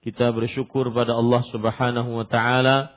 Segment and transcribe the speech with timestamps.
[0.00, 2.96] kita bersyukur pada Allah Subhanahu wa taala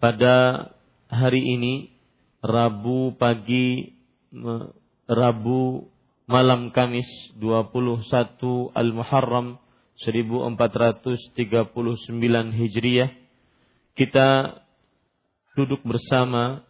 [0.00, 0.72] pada
[1.12, 1.92] hari ini
[2.40, 3.92] Rabu pagi
[5.04, 5.84] Rabu
[6.24, 7.04] malam Kamis
[7.36, 9.60] 21 Al-Muharram
[10.00, 11.36] 1439
[12.56, 13.12] Hijriah.
[13.92, 14.28] Kita
[15.60, 16.64] duduk bersama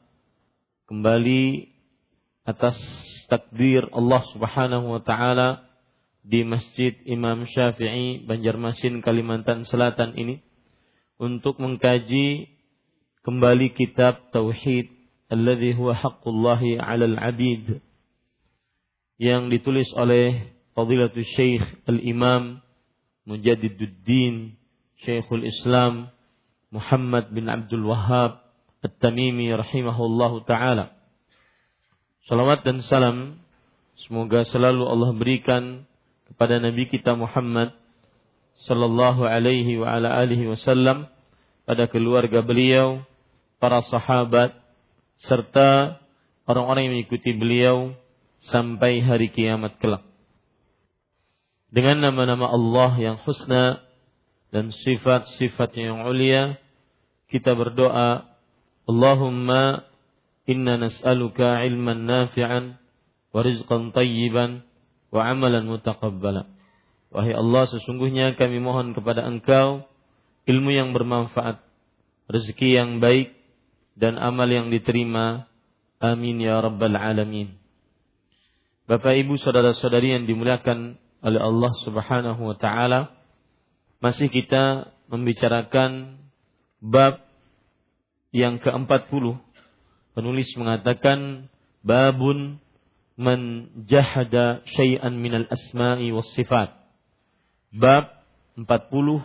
[0.91, 1.71] kembali
[2.43, 2.75] atas
[3.31, 5.69] takdir Allah Subhanahu wa taala
[6.20, 10.44] di Masjid Imam Syafi'i Banjarmasin Kalimantan Selatan ini
[11.16, 12.48] untuk mengkaji
[13.25, 14.88] kembali kitab tauhid
[15.32, 17.81] alladhi huwa haqqullahi 'alal 'abid
[19.20, 22.64] yang ditulis oleh Fadilatul Syekh Al-Imam
[23.28, 24.56] Mujaddiduddin
[25.04, 26.08] Syekhul Islam
[26.72, 28.41] Muhammad bin Abdul Wahhab
[28.81, 30.97] At-Tamimi rahimahullahu taala.
[32.25, 33.44] Salawat dan salam
[34.08, 35.84] semoga selalu Allah berikan
[36.31, 37.75] kepada Nabi kita Muhammad
[38.67, 41.11] sallallahu alaihi wa ala alihi wasallam
[41.65, 43.03] pada keluarga beliau,
[43.63, 44.57] para sahabat,
[45.23, 46.01] serta
[46.49, 47.95] orang-orang yang mengikuti beliau
[48.51, 50.03] sampai hari kiamat kelak.
[51.71, 53.79] Dengan nama-nama Allah yang husna
[54.51, 56.59] dan sifat-sifat yang ulia,
[57.31, 58.27] kita berdoa,
[58.91, 59.87] Allahumma
[60.51, 62.75] inna nas'aluka ilman nafi'an
[63.31, 64.67] wa rizqan tayyiban
[65.10, 66.47] wa amalan mutaqabbala.
[67.10, 69.91] Wahai Allah, sesungguhnya kami mohon kepada Engkau
[70.47, 71.62] ilmu yang bermanfaat,
[72.31, 73.34] rezeki yang baik,
[73.99, 75.50] dan amal yang diterima.
[76.00, 77.60] Amin ya rabbal alamin.
[78.88, 83.12] Bapak Ibu saudara-saudari yang dimuliakan oleh Allah Subhanahu wa taala,
[84.00, 86.16] masih kita membicarakan
[86.81, 87.20] bab
[88.32, 89.37] yang ke-40.
[90.16, 91.50] Penulis mengatakan
[91.84, 92.59] babun
[93.20, 96.72] man jahada syai'an minal asma'i was sifat.
[97.76, 98.25] Bab
[98.56, 99.20] 40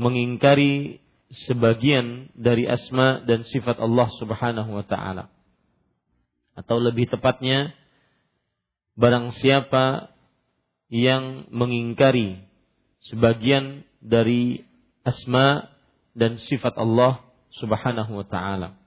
[0.00, 1.04] mengingkari
[1.44, 5.28] sebagian dari asma dan sifat Allah Subhanahu wa taala.
[6.56, 7.76] Atau lebih tepatnya
[8.96, 10.16] barang siapa
[10.88, 12.40] yang mengingkari
[13.12, 14.64] sebagian dari
[15.04, 15.68] asma
[16.16, 17.20] dan sifat Allah
[17.60, 18.79] Subhanahu wa taala.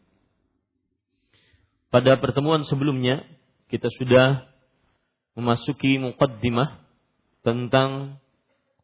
[1.93, 3.21] Pada pertemuan sebelumnya
[3.69, 4.49] kita sudah
[5.37, 6.81] memasuki muqaddimah
[7.45, 8.17] tentang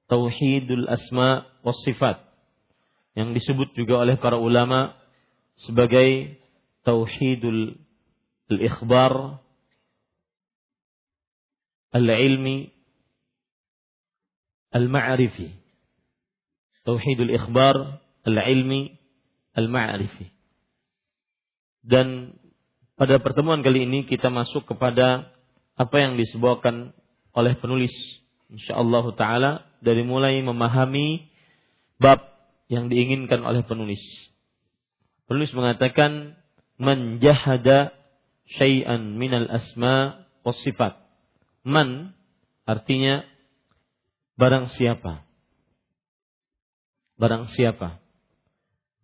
[0.06, 2.22] tauhidul asma was sifat
[3.18, 4.94] yang disebut juga oleh para ulama
[5.66, 6.38] sebagai
[6.86, 7.81] tauhidul
[8.54, 9.42] al-ikhbar
[11.98, 12.69] al-ilmi
[14.69, 15.50] al-ma'rifi.
[16.86, 19.01] Tauhidul ikhbar al-ilmi
[19.57, 20.30] al-ma'rifi.
[21.81, 22.38] Dan
[23.00, 25.31] pada pertemuan kali ini kita masuk kepada
[25.80, 26.92] apa yang disebutkan
[27.31, 27.96] oleh penulis
[28.51, 31.31] insyaallah taala dari mulai memahami
[31.96, 32.19] bab
[32.68, 34.04] yang diinginkan oleh penulis.
[35.31, 36.36] Penulis mengatakan
[36.75, 37.96] man jahada
[38.60, 41.00] syai'an minal asma was sifat.
[41.63, 42.12] Man
[42.68, 43.24] artinya
[44.36, 45.24] barang siapa.
[47.16, 48.04] Barang siapa.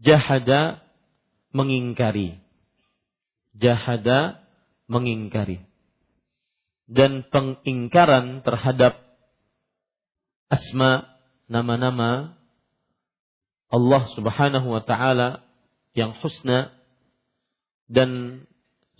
[0.03, 0.83] Jahada
[1.55, 2.44] mengingkari.
[3.55, 4.43] Jahada
[4.85, 5.63] mengingkari.
[6.85, 9.01] Dan pengingkaran terhadap
[10.51, 11.09] asma
[11.49, 12.37] nama-nama
[13.73, 15.41] Allah Subhanahu wa taala
[15.97, 16.69] yang husna
[17.89, 18.43] dan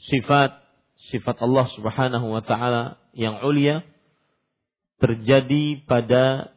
[0.09, 0.65] sifat
[1.13, 3.85] sifat Allah Subhanahu wa taala yang ulia
[4.97, 6.55] terjadi pada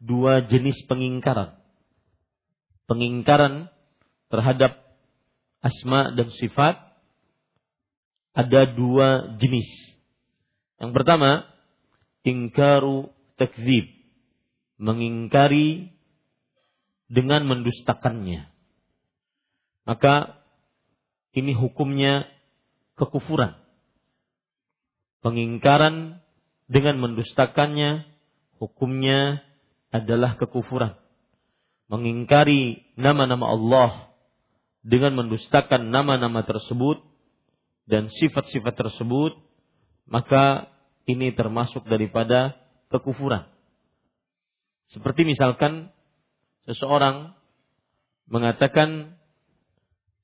[0.00, 1.56] dua jenis pengingkaran.
[2.84, 3.72] Pengingkaran
[4.28, 4.76] terhadap
[5.64, 6.76] asma dan sifat
[8.34, 9.66] ada dua jenis.
[10.82, 11.46] Yang pertama,
[12.26, 13.08] ingkaru
[13.38, 13.86] takzib.
[14.74, 15.94] Mengingkari
[17.06, 18.50] dengan mendustakannya.
[19.86, 20.42] Maka
[21.30, 22.26] ini hukumnya
[22.98, 23.54] kekufuran.
[25.22, 26.20] Pengingkaran
[26.66, 28.04] dengan mendustakannya
[28.58, 29.40] hukumnya
[29.94, 30.98] adalah kekufuran.
[31.86, 33.90] Mengingkari nama-nama Allah
[34.82, 37.13] dengan mendustakan nama-nama tersebut
[37.84, 39.36] dan sifat-sifat tersebut,
[40.08, 40.72] maka
[41.04, 42.56] ini termasuk daripada
[42.88, 43.48] kekufuran.
[44.92, 45.92] Seperti misalkan
[46.68, 47.36] seseorang
[48.28, 49.20] mengatakan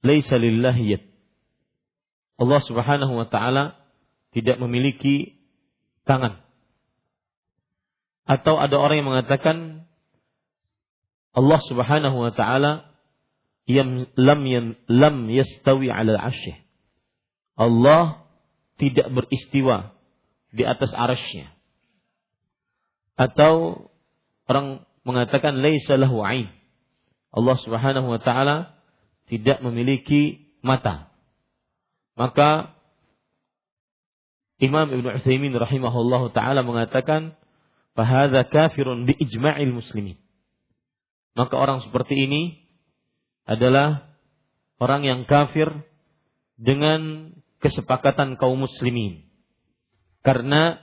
[0.01, 1.01] laisa lillahi.
[2.41, 3.77] Allah Subhanahu wa taala
[4.33, 5.37] tidak memiliki
[6.09, 6.41] tangan.
[8.25, 9.85] Atau ada orang yang mengatakan
[11.37, 12.89] Allah Subhanahu wa taala
[14.17, 14.41] lam
[14.89, 16.70] lam yastawi 'ala arsyih.
[17.59, 18.27] Allah
[18.81, 19.93] tidak beristiwa
[20.51, 21.53] di atas arasnya.
[23.15, 23.87] Atau
[24.49, 26.49] orang mengatakan laisa lahu ain.
[27.31, 28.75] Allah Subhanahu wa taala
[29.31, 31.13] tidak memiliki mata.
[32.19, 32.75] Maka
[34.61, 37.39] Imam Ibn Utsaimin rahimahullahu taala mengatakan
[37.97, 40.19] fahadza kafirun bi ijma'il muslimin.
[41.39, 42.61] Maka orang seperti ini
[43.47, 44.11] adalah
[44.83, 45.71] orang yang kafir
[46.61, 49.29] dengan kesepakatan kaum muslimin.
[50.21, 50.81] Karena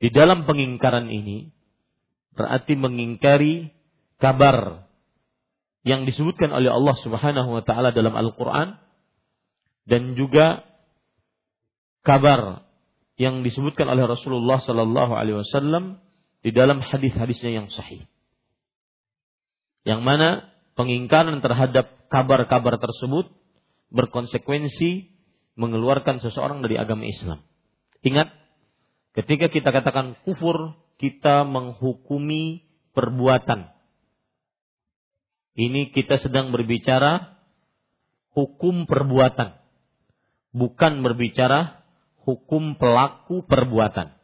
[0.00, 1.52] di dalam pengingkaran ini
[2.34, 3.74] berarti mengingkari
[4.16, 4.88] kabar
[5.84, 8.80] yang disebutkan oleh Allah Subhanahu wa taala dalam Al-Qur'an
[9.88, 10.64] dan juga
[12.06, 12.64] kabar
[13.20, 16.00] yang disebutkan oleh Rasulullah sallallahu alaihi wasallam
[16.40, 18.08] di dalam hadis-hadisnya yang sahih.
[19.84, 20.28] Yang mana
[20.76, 23.28] pengingkaran terhadap kabar-kabar tersebut
[23.92, 25.09] berkonsekuensi
[25.60, 27.44] mengeluarkan seseorang dari agama Islam.
[28.00, 28.32] Ingat,
[29.12, 32.64] ketika kita katakan kufur, kita menghukumi
[32.96, 33.68] perbuatan.
[35.60, 37.36] Ini kita sedang berbicara
[38.32, 39.60] hukum perbuatan.
[40.56, 41.84] Bukan berbicara
[42.24, 44.16] hukum pelaku perbuatan.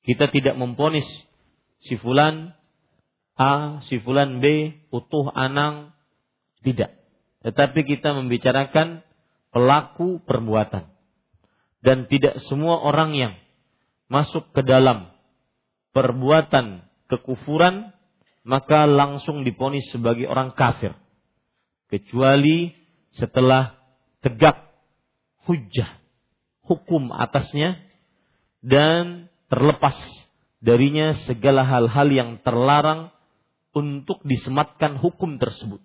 [0.00, 1.04] Kita tidak memponis
[1.84, 2.56] si fulan
[3.36, 5.96] A, si fulan B, utuh anang,
[6.60, 6.92] tidak.
[7.40, 9.00] Tetapi kita membicarakan
[9.50, 10.86] pelaku perbuatan.
[11.80, 13.32] Dan tidak semua orang yang
[14.10, 15.10] masuk ke dalam
[15.94, 17.94] perbuatan kekufuran
[18.46, 20.96] maka langsung diponis sebagai orang kafir
[21.90, 22.72] kecuali
[23.14, 23.74] setelah
[24.22, 24.70] tegak
[25.44, 25.98] hujah
[26.66, 27.78] hukum atasnya
[28.62, 29.98] dan terlepas
[30.62, 33.10] darinya segala hal-hal yang terlarang
[33.74, 35.82] untuk disematkan hukum tersebut.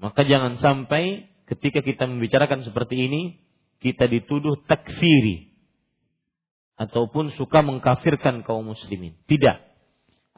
[0.00, 3.22] Maka jangan sampai ketika kita membicarakan seperti ini
[3.82, 5.50] kita dituduh takfiri
[6.78, 9.18] ataupun suka mengkafirkan kaum muslimin.
[9.28, 9.56] Tidak.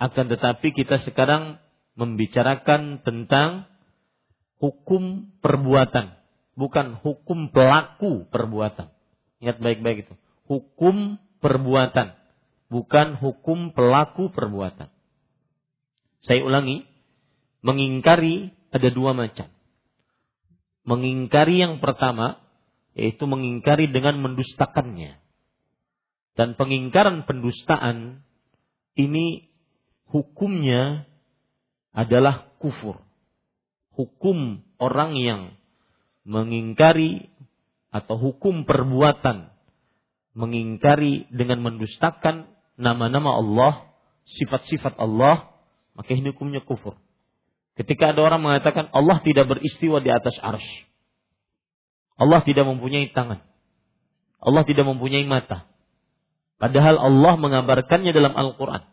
[0.00, 1.62] Akan tetapi kita sekarang
[1.94, 3.70] membicarakan tentang
[4.58, 6.22] hukum perbuatan
[6.54, 8.92] bukan hukum pelaku perbuatan.
[9.42, 10.14] Ingat baik-baik itu.
[10.46, 12.14] Hukum perbuatan,
[12.68, 14.92] bukan hukum pelaku perbuatan.
[16.22, 16.86] Saya ulangi,
[17.66, 19.50] mengingkari ada dua macam.
[20.82, 22.42] Mengingkari yang pertama
[22.92, 25.16] yaitu mengingkari dengan mendustakannya.
[26.32, 28.24] Dan pengingkaran pendustaan
[28.96, 29.48] ini
[30.08, 31.08] hukumnya
[31.92, 33.04] adalah kufur.
[33.92, 35.40] Hukum orang yang
[36.24, 37.28] mengingkari
[37.92, 39.52] atau hukum perbuatan
[40.32, 42.48] mengingkari dengan mendustakan
[42.80, 43.72] nama-nama Allah,
[44.24, 45.52] sifat-sifat Allah,
[45.92, 46.96] maka ini hukumnya kufur.
[47.72, 50.70] Ketika ada orang mengatakan Allah tidak beristiwa di atas arsh.
[52.20, 53.40] Allah tidak mempunyai tangan.
[54.42, 55.70] Allah tidak mempunyai mata.
[56.60, 58.86] Padahal Allah mengabarkannya dalam Al-Quran.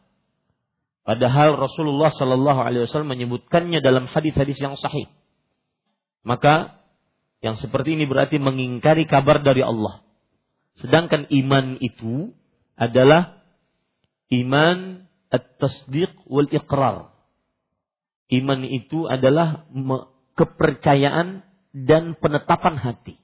[1.06, 5.10] Padahal Rasulullah Shallallahu Alaihi Wasallam menyebutkannya dalam hadis-hadis yang sahih.
[6.24, 6.80] Maka
[7.40, 10.04] Yang seperti ini berarti mengingkari kabar dari Allah.
[10.80, 12.36] Sedangkan iman itu
[12.76, 13.40] adalah
[14.32, 17.09] iman at-tasdiq wal iqrar.
[18.30, 19.66] Iman itu adalah
[20.38, 21.42] kepercayaan
[21.74, 23.18] dan penetapan hati.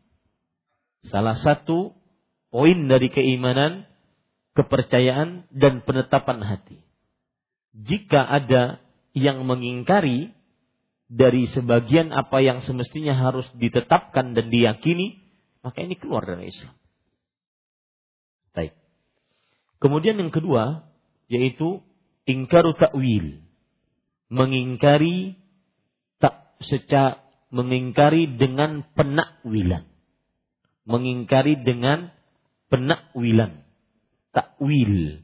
[1.05, 1.93] Salah satu
[2.49, 3.85] poin dari keimanan
[4.57, 6.81] kepercayaan dan penetapan hati.
[7.75, 8.81] Jika ada
[9.13, 10.33] yang mengingkari
[11.05, 15.21] dari sebagian apa yang semestinya harus ditetapkan dan diyakini,
[15.61, 16.73] maka ini keluar dari Islam.
[18.57, 18.73] Baik.
[19.77, 20.89] Kemudian yang kedua
[21.29, 21.85] yaitu
[22.25, 23.44] ingkaru ta'wil.
[24.35, 25.39] Mengingkari
[26.19, 27.23] tak secara
[27.55, 29.87] mengingkari dengan penakwilan.
[30.83, 32.11] Mengingkari dengan
[32.67, 33.63] penakwilan.
[34.35, 35.23] Takwil.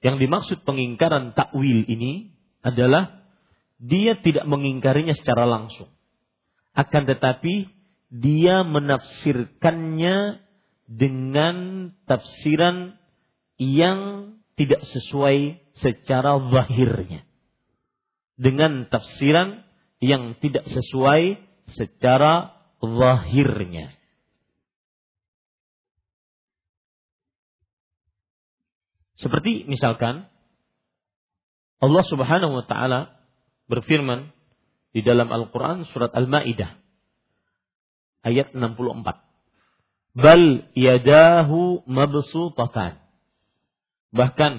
[0.00, 2.32] Yang dimaksud pengingkaran takwil ini
[2.64, 3.20] adalah
[3.76, 5.92] dia tidak mengingkarinya secara langsung.
[6.72, 7.68] Akan tetapi
[8.08, 10.40] dia menafsirkannya
[10.90, 12.98] dengan tafsiran
[13.62, 17.22] yang tidak sesuai secara zahirnya.
[18.34, 19.62] Dengan tafsiran
[20.02, 21.38] yang tidak sesuai
[21.70, 23.94] secara zahirnya.
[29.20, 30.26] Seperti misalkan
[31.78, 33.20] Allah Subhanahu wa taala
[33.68, 34.32] berfirman
[34.90, 36.80] di dalam Al-Qur'an surat Al-Maidah
[38.26, 39.29] ayat 64.
[40.10, 42.98] Bal yadahu mabsutatan.
[44.10, 44.52] Bahkan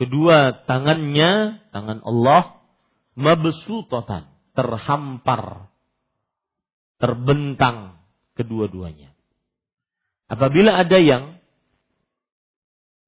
[0.00, 2.64] kedua tangannya, tangan Allah
[3.12, 5.68] mabsutatan, terhampar,
[6.96, 8.00] terbentang
[8.40, 9.12] kedua-duanya.
[10.30, 11.36] Apabila ada yang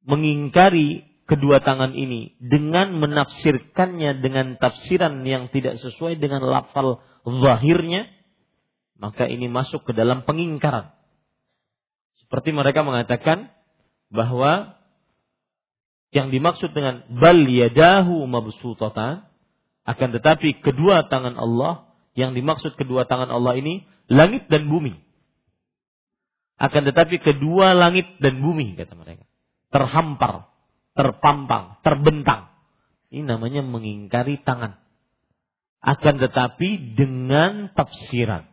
[0.05, 8.11] mengingkari kedua tangan ini dengan menafsirkannya dengan tafsiran yang tidak sesuai dengan lafal zahirnya,
[9.01, 10.93] maka ini masuk ke dalam pengingkaran.
[12.33, 13.53] Seperti mereka mengatakan
[14.09, 14.81] bahwa
[16.17, 19.29] yang dimaksud dengan bal yadahu mabsutatan
[19.85, 24.97] akan tetapi kedua tangan Allah yang dimaksud kedua tangan Allah ini langit dan bumi.
[26.57, 29.29] Akan tetapi kedua langit dan bumi kata mereka
[29.69, 30.49] terhampar,
[30.97, 32.49] terpampang, terbentang.
[33.13, 34.81] Ini namanya mengingkari tangan.
[35.85, 38.49] Akan tetapi dengan tafsiran.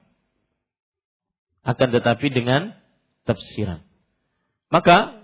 [1.63, 2.75] Akan tetapi dengan
[3.29, 3.85] tafsiran.
[4.73, 5.21] Maka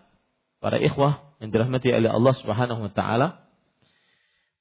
[0.61, 3.27] para ikhwah yang dirahmati oleh Allah Subhanahu wa taala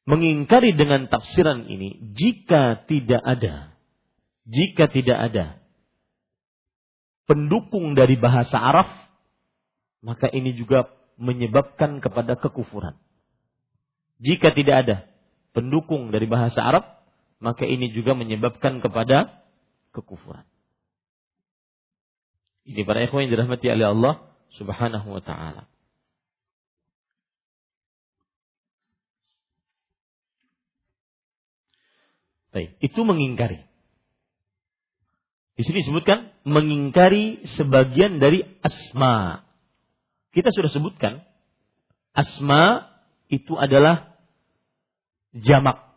[0.09, 3.73] mengingkari dengan tafsiran ini jika tidak ada
[4.45, 5.47] jika tidak ada
[7.25, 8.89] pendukung dari bahasa Arab
[10.05, 13.01] maka ini juga menyebabkan kepada kekufuran.
[14.21, 14.97] Jika tidak ada
[15.57, 16.85] pendukung dari bahasa Arab,
[17.41, 19.43] maka ini juga menyebabkan kepada
[19.97, 20.45] kekufuran.
[22.65, 24.15] Ini para ikhwan yang dirahmati oleh Allah
[24.57, 25.69] Subhanahu wa taala.
[32.55, 33.67] Baik, itu mengingkari.
[35.55, 39.43] Di sini disebutkan mengingkari sebagian dari asma.
[40.35, 41.23] Kita sudah sebutkan
[42.15, 42.91] asma
[43.31, 44.19] itu adalah
[45.35, 45.95] jamak,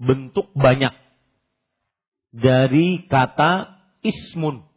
[0.00, 0.92] bentuk banyak
[2.32, 4.67] dari kata ismun.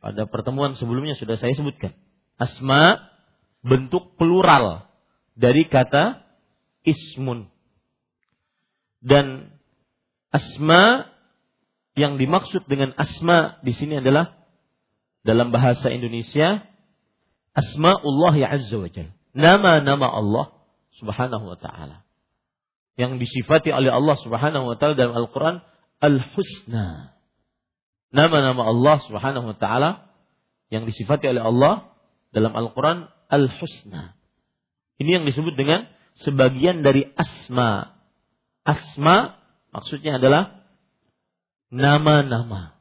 [0.00, 1.92] Pada pertemuan sebelumnya sudah saya sebutkan.
[2.40, 3.12] Asma
[3.60, 4.88] bentuk plural
[5.36, 6.24] dari kata
[6.88, 7.52] ismun.
[9.00, 9.52] Dan
[10.32, 11.08] asma
[11.96, 14.40] yang dimaksud dengan asma di sini adalah
[15.20, 16.64] dalam bahasa Indonesia
[17.52, 19.12] asmaullah ya azza wa jalla.
[19.36, 20.46] Nama-nama Allah
[20.96, 22.02] Subhanahu wa taala.
[22.96, 25.60] Yang disifati oleh Allah Subhanahu wa taala dalam Al-Qur'an
[26.00, 27.16] Al-Husna.
[28.10, 30.10] Nama-nama Allah Subhanahu wa taala
[30.70, 31.94] yang disifati oleh Allah
[32.34, 34.18] dalam Al-Qur'an Al-Husna.
[34.98, 35.86] Ini yang disebut dengan
[36.26, 37.94] sebagian dari asma.
[38.66, 39.38] Asma
[39.70, 40.66] maksudnya adalah
[41.70, 42.74] nama-nama.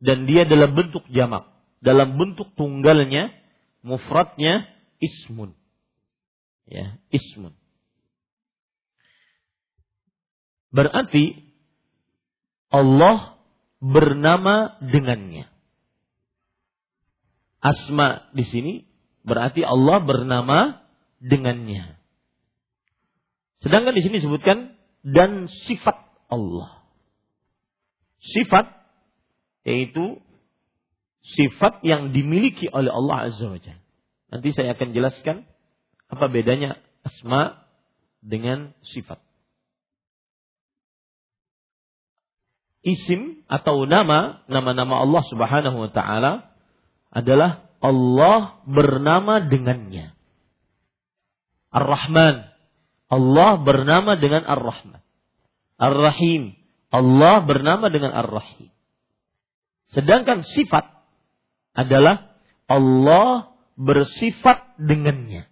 [0.00, 1.48] Dan dia dalam bentuk jamak.
[1.84, 3.32] Dalam bentuk tunggalnya
[3.84, 4.64] mufradnya
[5.00, 5.52] ismun.
[6.66, 7.54] Ya, ismun.
[10.74, 11.46] Berarti
[12.68, 13.35] Allah
[13.86, 15.46] bernama dengannya.
[17.62, 18.74] Asma di sini
[19.26, 20.58] berarti Allah bernama
[21.18, 21.98] dengannya.
[23.62, 25.96] Sedangkan di sini disebutkan dan sifat
[26.30, 26.86] Allah.
[28.22, 28.70] Sifat
[29.66, 30.22] yaitu
[31.26, 33.58] sifat yang dimiliki oleh Allah Azza wa.
[34.30, 35.42] Nanti saya akan jelaskan
[36.06, 37.66] apa bedanya asma
[38.22, 39.25] dengan sifat.
[42.86, 46.54] Isim atau nama, nama-nama Allah Subhanahu wa taala
[47.10, 50.14] adalah Allah bernama dengannya.
[51.74, 52.46] Ar-Rahman.
[53.10, 55.02] Allah bernama dengan Ar-Rahman.
[55.82, 56.54] Ar-Rahim.
[56.94, 58.70] Allah bernama dengan Ar-Rahim.
[59.90, 60.86] Sedangkan sifat
[61.74, 62.38] adalah
[62.70, 65.50] Allah bersifat dengannya.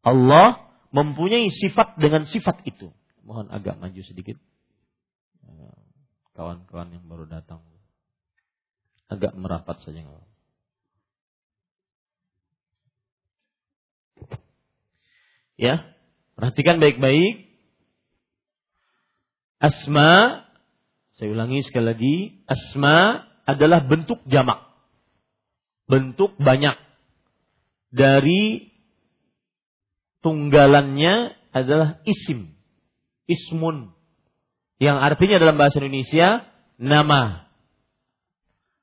[0.00, 2.90] Allah mempunyai sifat dengan sifat itu.
[3.22, 4.40] Mohon agak maju sedikit.
[6.32, 7.60] Kawan-kawan yang baru datang.
[9.12, 10.00] Agak merapat saja.
[15.60, 15.84] Ya,
[16.34, 17.52] perhatikan baik-baik.
[19.62, 20.42] Asma,
[21.14, 22.16] saya ulangi sekali lagi,
[22.50, 24.58] asma adalah bentuk jamak.
[25.86, 26.74] Bentuk banyak.
[27.92, 28.72] Dari
[30.24, 32.56] tunggalannya adalah isim.
[33.28, 33.94] Ismun.
[34.82, 36.42] Yang artinya dalam bahasa Indonesia
[36.74, 37.46] nama.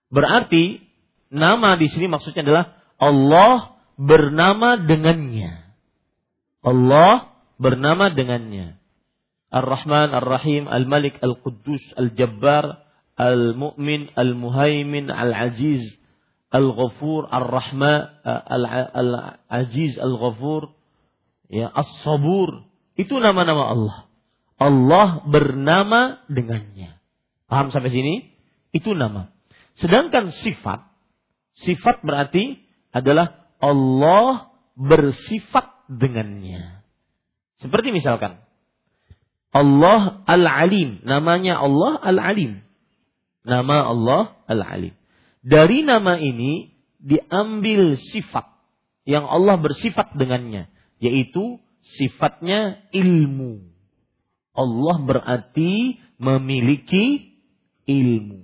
[0.07, 0.79] Berarti
[1.27, 2.65] nama di sini maksudnya adalah
[2.95, 5.75] Allah bernama dengannya.
[6.63, 8.79] Allah bernama dengannya.
[9.51, 12.85] Ar-Rahman, Ar-Rahim, Al-Malik, Al-Quddus, Al-Jabbar,
[13.19, 15.83] Al-Mu'min, Al-Muhaimin, Al-Aziz,
[16.47, 20.71] Al-Ghafur, Ar-Rahman, Al-Aziz, Al-Ghafur,
[21.49, 22.63] ya as-sabur
[22.95, 24.08] itu nama-nama Allah.
[24.59, 26.99] Allah bernama dengannya.
[27.47, 28.35] Paham sampai sini?
[28.75, 29.31] Itu nama.
[29.79, 30.83] Sedangkan sifat,
[31.63, 32.59] sifat berarti
[32.91, 36.83] adalah Allah bersifat dengannya.
[37.59, 38.43] Seperti misalkan
[39.49, 42.61] Allah Al-Alim, namanya Allah Al-Alim.
[43.47, 44.93] Nama Allah Al-Alim.
[45.39, 48.45] Dari nama ini diambil sifat
[49.07, 50.67] yang Allah bersifat dengannya
[50.99, 51.57] yaitu
[51.97, 53.63] sifatnya ilmu.
[54.59, 57.31] Allah berarti memiliki
[57.87, 58.43] ilmu.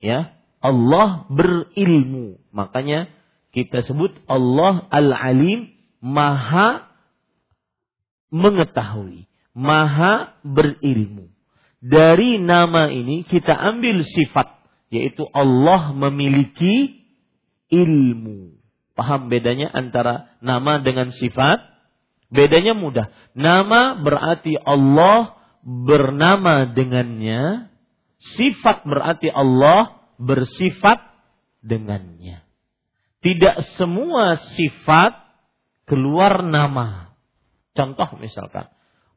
[0.00, 0.32] Ya,
[0.64, 2.40] Allah berilmu.
[2.56, 3.12] Makanya
[3.52, 5.68] kita sebut Allah Al-Alim
[6.00, 6.88] Maha
[8.32, 11.28] mengetahui, Maha berilmu.
[11.80, 14.48] Dari nama ini kita ambil sifat
[14.92, 17.00] yaitu Allah memiliki
[17.72, 18.58] ilmu.
[18.98, 21.69] Paham bedanya antara nama dengan sifat?
[22.30, 23.10] Bedanya mudah.
[23.34, 25.34] Nama berarti Allah
[25.66, 27.68] bernama dengannya.
[28.38, 31.02] Sifat berarti Allah bersifat
[31.60, 32.46] dengannya.
[33.20, 35.18] Tidak semua sifat
[35.84, 37.12] keluar nama.
[37.74, 38.70] Contoh misalkan.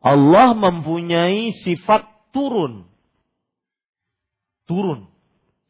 [0.04, 2.04] Allah mempunyai sifat
[2.36, 2.90] turun.
[4.68, 5.08] Turun.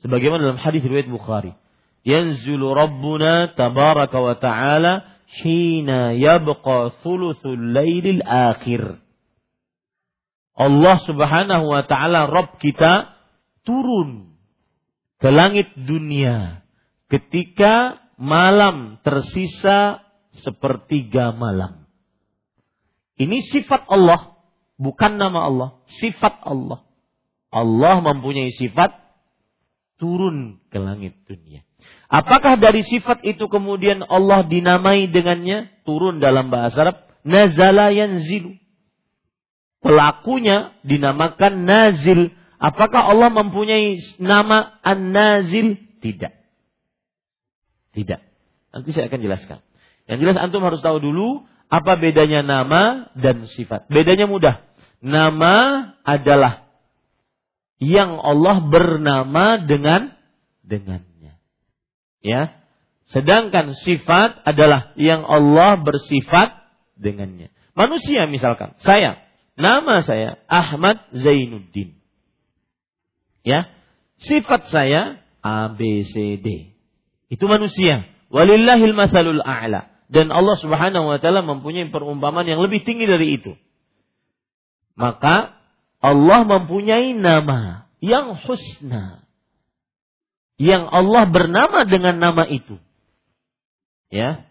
[0.01, 1.53] Sebagaimana dalam hadis riwayat Bukhari
[2.03, 4.93] yanzilu rabbuna tabaraka wa ta'ala
[5.41, 9.01] hina yabqa thuluthul lailil akhir.
[10.53, 13.09] Allah Subhanahu wa taala Rabb kita
[13.65, 14.37] turun
[15.17, 16.61] ke langit dunia
[17.09, 20.05] ketika malam tersisa
[20.45, 21.85] sepertiga malam.
[23.17, 24.37] Ini sifat Allah,
[24.77, 25.69] bukan nama Allah,
[26.01, 26.81] sifat Allah.
[27.53, 28.97] Allah mempunyai sifat
[30.01, 31.61] turun ke langit dunia.
[32.13, 35.73] Apakah dari sifat itu kemudian Allah dinamai dengannya?
[35.81, 36.97] Turun dalam bahasa Arab.
[37.25, 38.53] Nazala yanzilu.
[39.81, 42.29] Pelakunya dinamakan nazil.
[42.61, 45.73] Apakah Allah mempunyai nama an-nazil?
[46.05, 46.33] Tidak.
[47.97, 48.21] Tidak.
[48.77, 49.59] Nanti saya akan jelaskan.
[50.05, 53.89] Yang jelas antum harus tahu dulu apa bedanya nama dan sifat.
[53.89, 54.61] Bedanya mudah.
[55.01, 55.55] Nama
[56.05, 56.69] adalah
[57.81, 60.13] yang Allah bernama dengan
[60.61, 61.12] dengan
[62.23, 62.55] Ya.
[63.11, 66.55] Sedangkan sifat adalah yang Allah bersifat
[66.95, 67.51] dengannya.
[67.75, 69.19] Manusia misalkan, saya,
[69.59, 71.99] nama saya Ahmad Zainuddin.
[73.43, 73.67] Ya.
[74.23, 76.71] Sifat saya A B C D.
[77.27, 78.07] Itu manusia.
[78.31, 79.91] Walillahil masalul a'la.
[80.07, 83.59] Dan Allah Subhanahu wa taala mempunyai perumpamaan yang lebih tinggi dari itu.
[84.95, 85.57] Maka
[85.99, 89.22] Allah mempunyai nama yang husna
[90.61, 92.77] yang Allah bernama dengan nama itu.
[94.13, 94.45] Ya.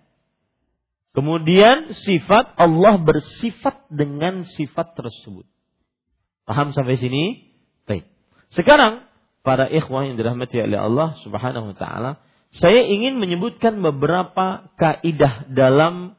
[1.12, 5.44] Kemudian sifat Allah bersifat dengan sifat tersebut.
[6.48, 7.52] Paham sampai sini?
[7.86, 8.08] Baik.
[8.50, 9.06] Sekarang
[9.46, 12.12] para ikhwah yang dirahmati oleh Allah Subhanahu wa taala,
[12.52, 16.16] saya ingin menyebutkan beberapa kaidah dalam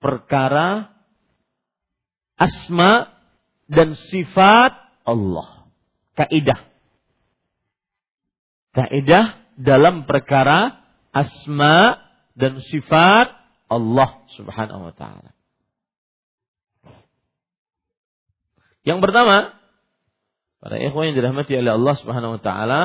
[0.00, 0.96] perkara
[2.40, 3.12] asma
[3.70, 5.68] dan sifat Allah.
[6.16, 6.65] Kaidah
[8.76, 10.84] kaidah dalam perkara
[11.16, 11.96] asma
[12.36, 13.32] dan sifat
[13.72, 15.32] Allah Subhanahu wa taala.
[18.84, 19.56] Yang pertama,
[20.60, 22.82] para ikhwan yang dirahmati oleh Allah Subhanahu wa taala,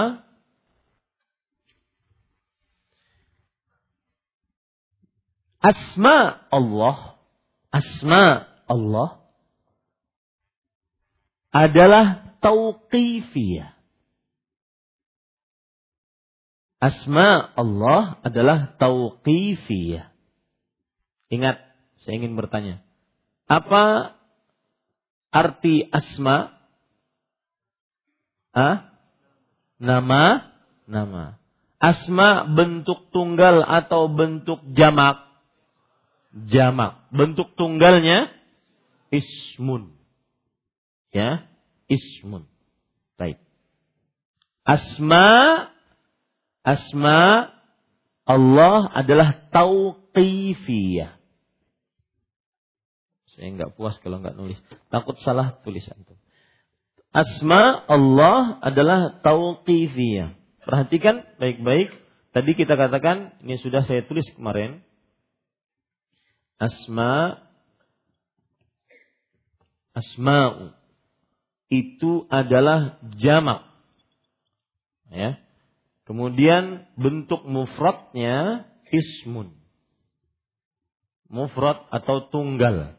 [5.59, 7.19] asma Allah,
[7.69, 9.21] asma Allah
[11.51, 13.80] adalah tauqifiyah.
[16.81, 20.09] Asma Allah adalah tauqifiyah.
[21.29, 21.61] Ingat,
[22.01, 22.81] saya ingin bertanya.
[23.45, 24.17] Apa
[25.29, 26.57] arti asma?
[28.49, 28.97] Ah?
[29.77, 30.51] Nama,
[30.89, 31.37] nama.
[31.77, 35.21] Asma bentuk tunggal atau bentuk jamak?
[36.49, 37.05] Jamak.
[37.13, 38.33] Bentuk tunggalnya
[39.13, 39.93] ismun.
[41.13, 41.45] Ya,
[41.85, 42.49] ismun.
[43.21, 43.37] Baik.
[44.65, 45.29] Asma
[46.61, 47.51] asma
[48.25, 51.17] Allah adalah tauqifiyah.
[53.33, 54.59] Saya nggak puas kalau nggak nulis.
[54.93, 56.15] Takut salah tulisan itu.
[57.11, 60.37] Asma Allah adalah tauqifiyah.
[60.63, 61.91] Perhatikan baik-baik.
[62.31, 64.79] Tadi kita katakan, ini sudah saya tulis kemarin.
[66.55, 67.41] Asma
[69.91, 70.71] Asma'u
[71.71, 73.67] itu adalah jamak.
[75.11, 75.39] Ya.
[76.05, 79.53] Kemudian bentuk mufradnya ismun.
[81.31, 82.97] Mufrad atau tunggal.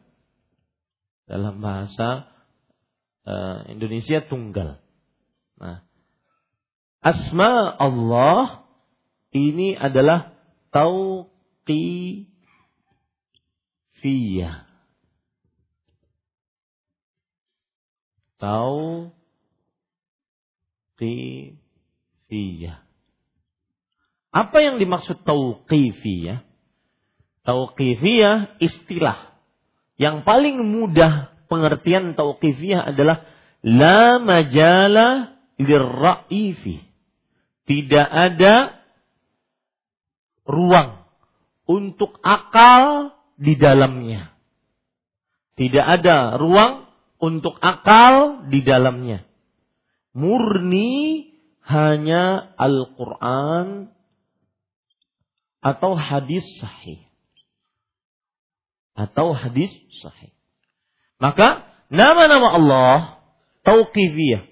[1.27, 2.31] Dalam bahasa
[3.27, 4.79] uh, Indonesia tunggal.
[5.59, 5.83] Nah,
[7.03, 8.65] asma Allah
[9.33, 10.33] ini adalah
[10.73, 12.27] tauqifiyah.
[18.41, 19.13] Tauqifiyah.
[24.33, 26.41] Apa yang dimaksud tauqifiyah?
[27.45, 29.37] Tauqifiyah istilah.
[30.01, 33.29] Yang paling mudah pengertian tauqifiyah adalah
[33.61, 36.81] la majala lirra'ifi.
[37.69, 38.83] Tidak ada
[40.49, 41.05] ruang
[41.69, 44.33] untuk akal di dalamnya.
[45.61, 46.89] Tidak ada ruang
[47.21, 49.29] untuk akal di dalamnya.
[50.17, 51.31] Murni
[51.63, 53.93] hanya Al-Quran
[55.63, 57.07] atau hadis sahih.
[58.99, 59.71] Atau hadis
[60.03, 60.35] sahih.
[61.23, 62.97] Maka nama-nama Allah
[63.63, 64.51] tauqifiyah.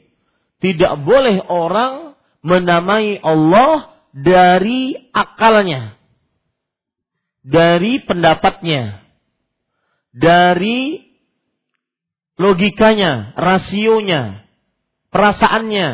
[0.63, 2.15] Tidak boleh orang
[2.47, 5.99] menamai Allah dari akalnya.
[7.43, 9.03] Dari pendapatnya.
[10.15, 11.11] Dari
[12.39, 14.47] logikanya, rasionya,
[15.11, 15.89] perasaannya.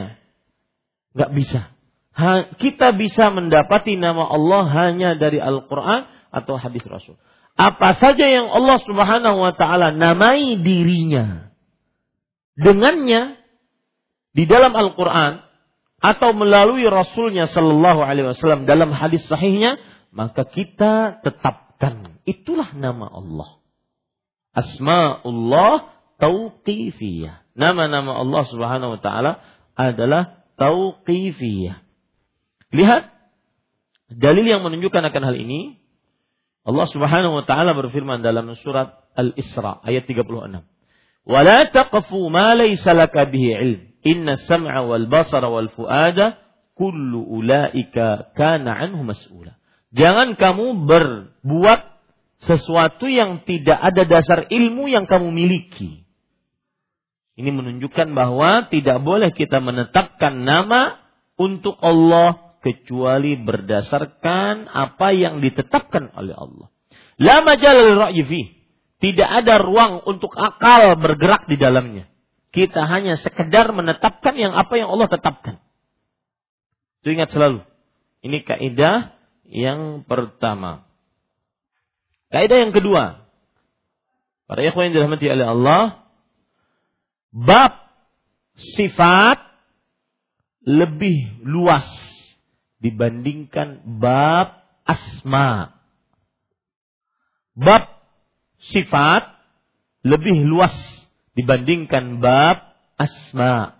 [1.16, 1.75] Gak bisa
[2.56, 7.20] kita bisa mendapati nama Allah hanya dari Al-Quran atau hadis Rasul.
[7.56, 11.46] Apa saja yang Allah Subhanahu wa Ta'ala namai dirinya
[12.56, 13.36] dengannya
[14.32, 15.44] di dalam Al-Quran
[16.00, 19.80] atau melalui Rasulnya Sallallahu Alaihi Wasallam dalam hadis sahihnya,
[20.12, 23.60] maka kita tetapkan itulah nama Allah.
[24.56, 27.44] Asmaullah tauqifiyah.
[27.56, 29.32] Nama-nama Allah Subhanahu wa taala
[29.76, 31.84] adalah tauqifiyah.
[32.74, 33.02] Lihat
[34.10, 35.78] dalil yang menunjukkan akan hal ini.
[36.66, 40.66] Allah Subhanahu wa taala berfirman dalam surat Al-Isra ayat 36.
[41.22, 43.80] "Wala taqfu ma laysa laka bihi ilm.
[44.02, 46.38] Inna sam'a wal basara wal fuada
[46.74, 49.54] kullu ulaika kana anhu mas'ula."
[49.94, 51.80] Jangan kamu berbuat
[52.42, 56.04] sesuatu yang tidak ada dasar ilmu yang kamu miliki.
[57.36, 60.98] Ini menunjukkan bahwa tidak boleh kita menetapkan nama
[61.36, 66.66] untuk Allah kecuali berdasarkan apa yang ditetapkan oleh Allah.
[67.22, 68.58] La majal ra'yi
[68.98, 72.10] Tidak ada ruang untuk akal bergerak di dalamnya.
[72.50, 75.62] Kita hanya sekedar menetapkan yang apa yang Allah tetapkan.
[77.04, 77.62] Itu ingat selalu.
[78.26, 79.14] Ini kaidah
[79.46, 80.90] yang pertama.
[82.34, 83.30] Kaidah yang kedua.
[84.50, 85.82] Para ikhwan yang dirahmati oleh Allah.
[87.30, 87.78] Bab
[88.74, 89.38] sifat
[90.66, 92.15] lebih luas
[92.80, 95.72] dibandingkan bab asma.
[97.56, 97.88] Bab
[98.60, 99.36] sifat
[100.04, 100.74] lebih luas
[101.32, 103.76] dibandingkan bab asma.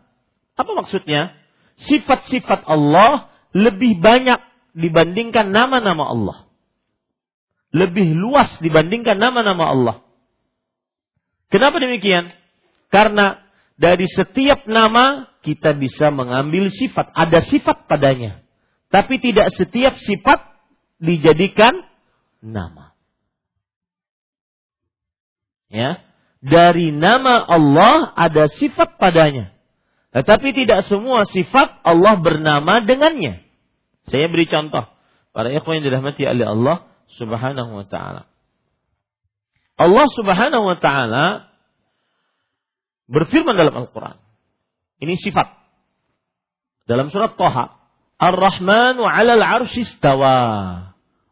[0.56, 1.36] Apa maksudnya?
[1.76, 4.40] Sifat-sifat Allah lebih banyak
[4.72, 6.38] dibandingkan nama-nama Allah.
[7.76, 9.96] Lebih luas dibandingkan nama-nama Allah.
[11.52, 12.32] Kenapa demikian?
[12.88, 13.44] Karena
[13.76, 17.12] dari setiap nama kita bisa mengambil sifat.
[17.12, 18.45] Ada sifat padanya.
[18.96, 20.40] Tapi tidak setiap sifat
[20.96, 21.84] dijadikan
[22.40, 22.96] nama.
[25.68, 26.00] Ya.
[26.40, 29.52] dari nama Allah ada sifat padanya.
[30.16, 33.44] Tetapi tidak semua sifat Allah bernama dengannya.
[34.08, 34.88] Saya beri contoh.
[35.36, 36.88] Para ikhwan yang dirahmati oleh Allah
[37.20, 38.24] subhanahu wa ta'ala.
[39.76, 41.52] Allah subhanahu wa ta'ala
[43.12, 44.16] berfirman dalam Al-Quran.
[45.04, 45.52] Ini sifat.
[46.88, 47.75] Dalam surat Toha.
[48.16, 50.38] Ar-Rahman wa alal arshistawa.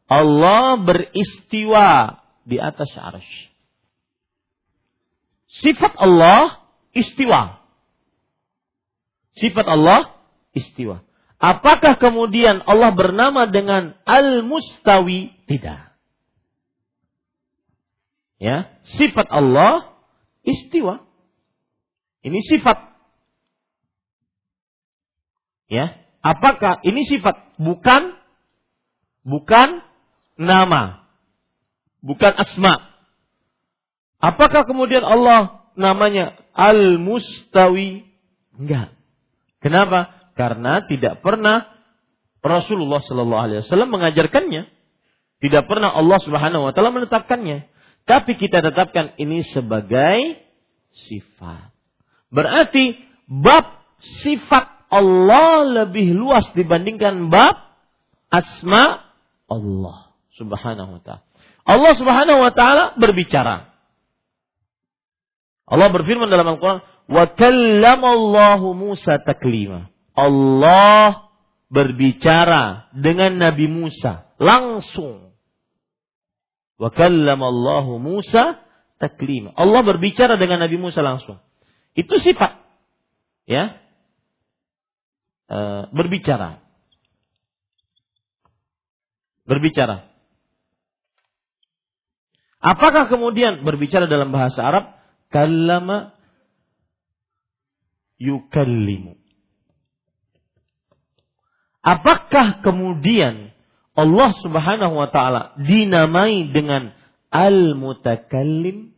[0.04, 3.48] Allah beristiwa di atas arsy.
[5.64, 6.60] Sifat Allah
[6.92, 7.62] istiwa.
[9.40, 10.12] Sifat Allah
[10.52, 11.00] istiwa.
[11.40, 15.32] Apakah kemudian Allah bernama dengan Al-Mustawi?
[15.48, 15.80] Tidak.
[18.40, 19.94] Ya, sifat Allah
[20.44, 21.00] istiwa.
[22.24, 22.76] Ini sifat.
[25.72, 27.60] Ya, apakah ini sifat?
[27.60, 28.16] Bukan
[29.28, 29.84] bukan
[30.40, 31.04] nama.
[32.00, 32.80] Bukan asma.
[34.20, 38.08] Apakah kemudian Allah namanya Al-Mustawi?
[38.56, 38.96] Enggak.
[39.60, 40.32] Kenapa?
[40.36, 41.68] Karena tidak pernah
[42.44, 44.68] Rasulullah Shallallahu Alaihi Wasallam mengajarkannya.
[45.40, 47.68] Tidak pernah Allah Subhanahu Wa Taala menetapkannya.
[48.04, 50.44] Tapi kita tetapkan ini sebagai
[51.08, 51.72] sifat.
[52.28, 53.80] Berarti bab
[54.20, 57.58] sifat Allah lebih luas dibandingkan bab
[58.30, 59.02] asma
[59.50, 61.22] Allah Subhanahu wa taala.
[61.66, 63.74] Allah Subhanahu wa taala berbicara.
[65.66, 71.34] Allah berfirman dalam Al-Qur'an, "Wa kallamallahu Musa taklima." Allah
[71.66, 75.34] berbicara dengan Nabi Musa langsung
[76.74, 78.58] Wa kallamallahu Musa
[78.98, 79.54] taklima.
[79.54, 81.38] Allah berbicara dengan Nabi Musa langsung.
[81.94, 82.58] Itu sifat.
[83.46, 83.78] Ya.
[85.50, 85.58] E,
[85.92, 86.62] berbicara.
[89.44, 90.08] Berbicara.
[92.64, 94.84] Apakah kemudian berbicara dalam bahasa Arab?
[95.28, 96.16] Kallama
[98.16, 99.20] yukallimu.
[101.84, 103.52] Apakah kemudian
[103.92, 106.96] Allah Subhanahu wa taala dinamai dengan
[107.28, 108.93] Al-Mutakallim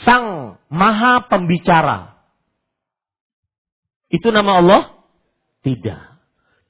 [0.00, 2.16] Sang Maha Pembicara.
[4.08, 4.82] Itu nama Allah?
[5.60, 6.00] Tidak.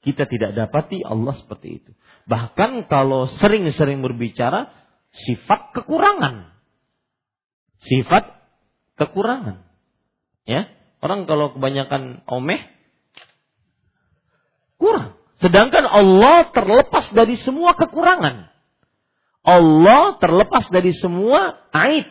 [0.03, 1.91] Kita tidak dapati Allah seperti itu.
[2.27, 4.71] Bahkan kalau sering-sering berbicara,
[5.15, 6.51] sifat kekurangan.
[7.83, 8.27] Sifat
[8.99, 9.63] kekurangan.
[10.43, 10.67] Ya,
[10.99, 12.59] orang kalau kebanyakan omeh,
[14.75, 15.15] kurang.
[15.39, 18.51] Sedangkan Allah terlepas dari semua kekurangan.
[19.43, 22.07] Allah terlepas dari semua aib,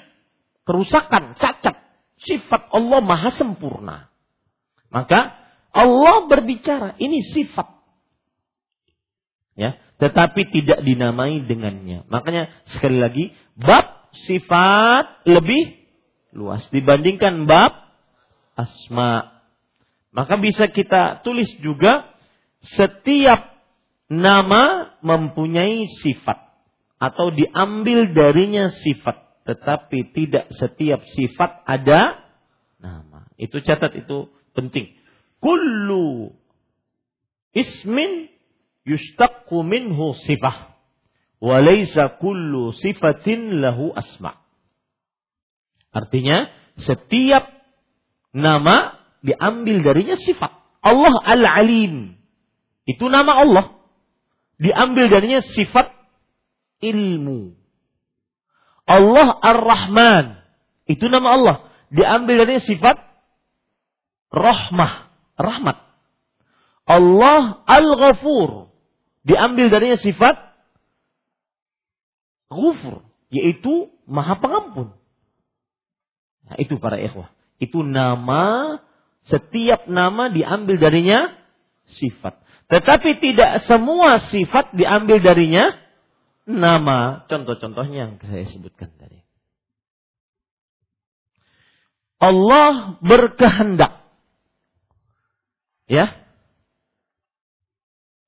[0.67, 1.79] kerusakan, cacat.
[2.23, 4.07] Sifat Allah maha sempurna.
[4.93, 5.35] Maka
[5.75, 7.67] Allah berbicara, ini sifat.
[9.59, 12.07] Ya, tetapi tidak dinamai dengannya.
[12.07, 13.25] Makanya sekali lagi,
[13.59, 15.83] bab sifat lebih
[16.33, 17.73] luas dibandingkan bab
[18.57, 19.43] asma.
[20.13, 22.13] Maka bisa kita tulis juga
[22.77, 23.53] setiap
[24.13, 26.37] nama mempunyai sifat
[27.01, 32.23] atau diambil darinya sifat, tetapi tidak setiap sifat ada
[32.79, 33.27] nama.
[33.35, 34.95] Itu catat itu penting.
[35.43, 36.31] Kullu
[37.51, 38.31] ismin
[38.87, 40.79] yustaqqu minhu sifah
[41.43, 44.39] wa laysa kullu sifatin lahu asma.
[45.91, 47.51] Artinya setiap
[48.33, 50.51] nama diambil darinya sifat.
[50.83, 52.19] Allah Al-Alim
[52.87, 53.67] itu nama Allah.
[54.59, 55.91] Diambil darinya sifat
[56.83, 57.62] ilmu.
[58.87, 60.43] Allah Ar-Rahman.
[60.87, 61.57] Itu nama Allah.
[61.93, 62.97] Diambil darinya sifat
[64.33, 65.77] rahmah, rahmat.
[66.89, 68.73] Allah Al-Ghafur.
[69.23, 70.35] Diambil darinya sifat
[72.51, 74.93] ghufur, yaitu Maha Pengampun.
[76.43, 77.31] Nah, itu para ikhwah.
[77.63, 78.77] Itu nama
[79.31, 81.31] setiap nama diambil darinya
[81.97, 82.43] sifat.
[82.67, 85.71] Tetapi tidak semua sifat diambil darinya
[86.53, 87.25] nama.
[87.29, 89.23] Contoh-contohnya yang saya sebutkan tadi.
[92.23, 93.99] Allah berkehendak.
[95.91, 96.23] Ya.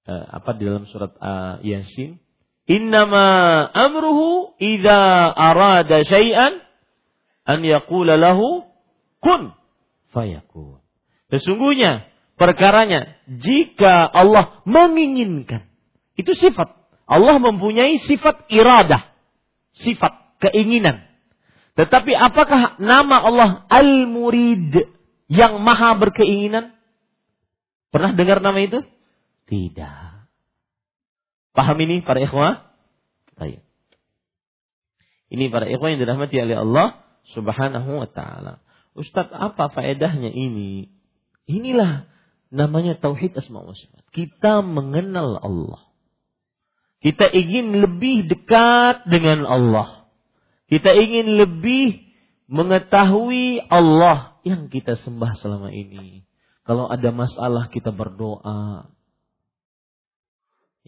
[0.04, 2.18] Uh, apa di dalam surat uh, Yasin?
[2.66, 6.64] Innama amruhu idza arada syai'an
[7.44, 8.66] an yaqula lahu
[9.22, 9.52] kun
[10.12, 10.80] fayakun.
[11.28, 15.68] Sesungguhnya perkaranya jika Allah menginginkan.
[16.18, 16.83] Itu sifat.
[17.04, 19.12] Allah mempunyai sifat iradah.
[19.84, 21.04] Sifat keinginan.
[21.74, 24.78] Tetapi apakah nama Allah Al-Murid
[25.26, 26.74] yang maha berkeinginan?
[27.90, 28.82] Pernah dengar nama itu?
[29.50, 30.14] Tidak.
[31.54, 32.74] Paham ini para ikhwah?
[33.38, 33.62] Baik.
[35.30, 36.86] Ini para ikhwan yang dirahmati oleh Allah
[37.34, 38.62] Subhanahu wa taala.
[38.94, 40.90] Ustaz, apa faedahnya ini?
[41.50, 42.06] Inilah
[42.54, 44.06] namanya tauhid asma wa sifat.
[44.14, 45.83] Kita mengenal Allah.
[47.04, 50.08] Kita ingin lebih dekat dengan Allah.
[50.72, 52.00] Kita ingin lebih
[52.48, 56.24] mengetahui Allah yang kita sembah selama ini.
[56.64, 58.88] Kalau ada masalah kita berdoa.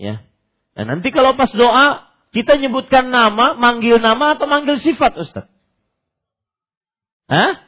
[0.01, 0.25] Ya.
[0.73, 5.53] Dan nanti kalau pas doa kita nyebutkan nama, manggil nama atau manggil sifat Ustaz?
[7.29, 7.61] Hah?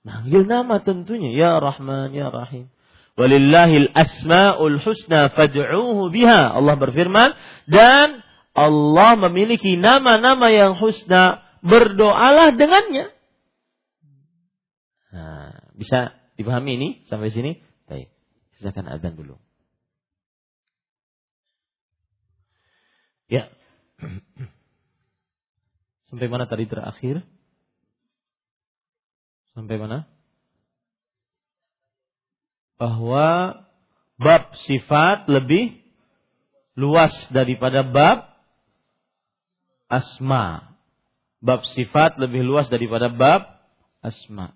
[0.00, 1.28] Manggil nama tentunya.
[1.36, 2.72] Ya Rahman, Ya Rahim.
[3.16, 6.52] Walillahil asma'ul husna fad'uhu biha.
[6.52, 7.32] Allah berfirman.
[7.64, 8.20] Dan
[8.52, 11.40] Allah memiliki nama-nama yang husna.
[11.64, 13.10] Berdoalah dengannya.
[15.16, 17.56] Nah, bisa dipahami ini sampai sini?
[17.88, 18.12] Baik.
[18.60, 19.40] Silakan adzan dulu.
[23.32, 23.48] Ya.
[26.06, 27.26] Sampai mana tadi terakhir?
[29.56, 30.06] Sampai mana?
[32.76, 33.64] Bahwa
[34.20, 35.80] bab sifat lebih
[36.76, 38.28] luas daripada bab
[39.88, 40.76] asma.
[41.40, 43.60] Bab sifat lebih luas daripada bab
[44.04, 44.52] asma.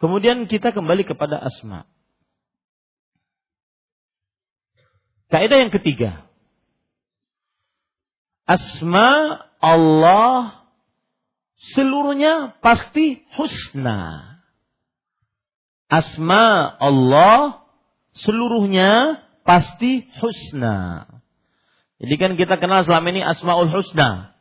[0.00, 1.84] Kemudian kita kembali kepada asma.
[5.30, 6.26] Kaidah yang ketiga.
[8.48, 10.66] Asma Allah
[11.76, 14.29] seluruhnya pasti husna
[15.90, 17.66] asma Allah
[18.14, 21.10] seluruhnya pasti husna.
[22.00, 24.32] Jadi kan kita kenal selama ini asmaul husna.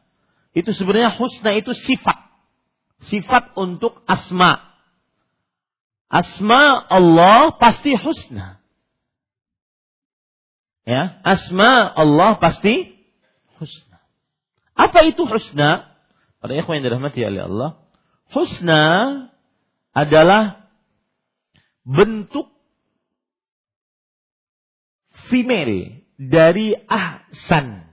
[0.56, 2.30] Itu sebenarnya husna itu sifat.
[3.12, 4.70] Sifat untuk asma.
[6.10, 8.62] Asma Allah pasti husna.
[10.88, 12.98] Ya, asma Allah pasti
[13.62, 14.02] husna.
[14.74, 15.86] Apa itu husna?
[16.40, 17.70] Para ikhwan yang dirahmati oleh Allah,
[18.32, 18.82] husna
[19.92, 20.59] adalah
[21.90, 22.54] bentuk
[25.34, 27.90] female dari ahsan.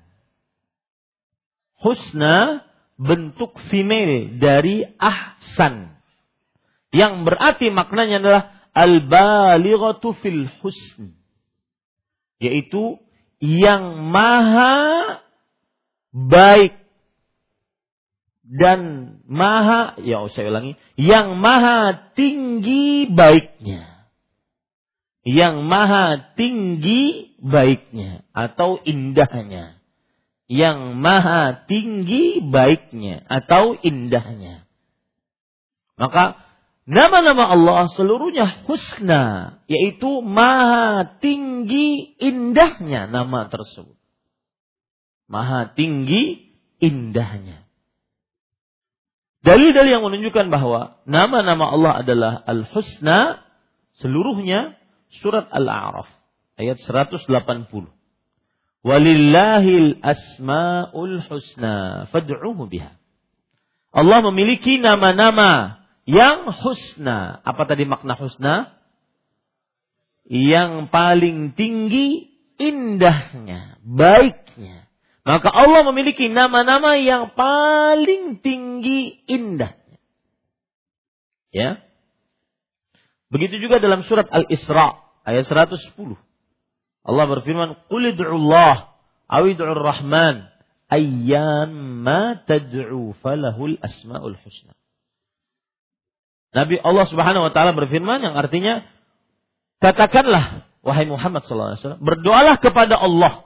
[1.81, 2.67] Husna
[3.01, 5.97] bentuk female dari ahsan.
[6.93, 8.43] Yang berarti maknanya adalah
[8.77, 11.17] al-balighatu fil husn.
[12.37, 13.01] Yaitu
[13.41, 15.25] yang maha
[16.13, 16.86] baik
[18.47, 18.81] dan
[19.27, 24.07] maha ya saya ulangi yang maha tinggi baiknya.
[25.27, 26.07] Yang maha
[26.39, 29.83] tinggi baiknya atau indahnya.
[30.47, 34.63] Yang maha tinggi baiknya atau indahnya.
[35.99, 36.39] Maka
[36.87, 43.99] nama-nama Allah seluruhnya husna yaitu maha tinggi indahnya nama tersebut.
[45.27, 47.66] Maha tinggi indahnya
[49.47, 53.47] Dalil-dalil yang menunjukkan bahwa nama-nama Allah adalah Al-Husna
[54.03, 54.75] seluruhnya
[55.23, 56.11] surat Al-A'raf
[56.59, 57.31] ayat 180.
[58.83, 62.99] Walillahil asmaul husna fad'uhu biha.
[63.95, 67.39] Allah memiliki nama-nama yang husna.
[67.43, 68.75] Apa tadi makna husna?
[70.27, 74.86] Yang paling tinggi indahnya, baiknya.
[75.27, 79.99] Maka Allah memiliki nama-nama yang paling tinggi indahnya.
[81.51, 81.83] Ya.
[83.35, 86.15] Begitu juga dalam surat Al-Isra ayat 110.
[87.03, 88.95] Allah berfirman, "Qul Allah
[89.27, 90.47] awid'ur rahman
[90.95, 94.79] ayyamma tad'u falahul asmaul husna."
[96.55, 98.87] Nabi Allah Subhanahu wa taala berfirman yang artinya
[99.83, 103.43] katakanlah wahai Muhammad sallallahu alaihi wasallam, berdoalah kepada Allah.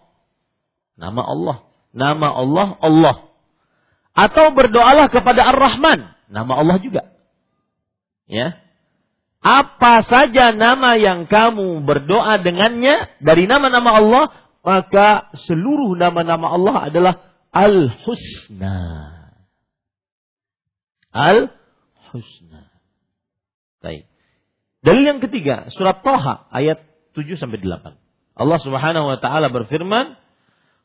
[1.01, 3.17] Nama Allah nama Allah Allah.
[4.15, 7.03] Atau berdoalah kepada Ar-Rahman, nama Allah juga.
[8.27, 8.59] Ya.
[9.41, 14.25] Apa saja nama yang kamu berdoa dengannya dari nama-nama Allah,
[14.61, 17.15] maka seluruh nama-nama Allah adalah
[17.51, 18.79] Al-Husna.
[21.11, 22.69] Al-Husna.
[23.81, 24.05] Baik.
[24.85, 26.85] Dalil yang ketiga, surat Toha ayat
[27.17, 27.97] 7 sampai 8.
[28.37, 30.17] Allah Subhanahu wa taala berfirman,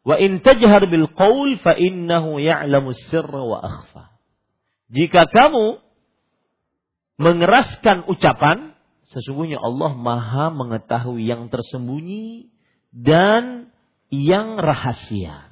[0.06, 4.14] Wa tajhar bil qaul fa innahu ya'lamu sirra wa akhfa.
[4.94, 5.82] Jika kamu
[7.18, 8.78] mengeraskan ucapan,
[9.10, 12.54] sesungguhnya Allah Maha mengetahui yang tersembunyi
[12.94, 13.74] dan
[14.14, 15.50] yang rahasia.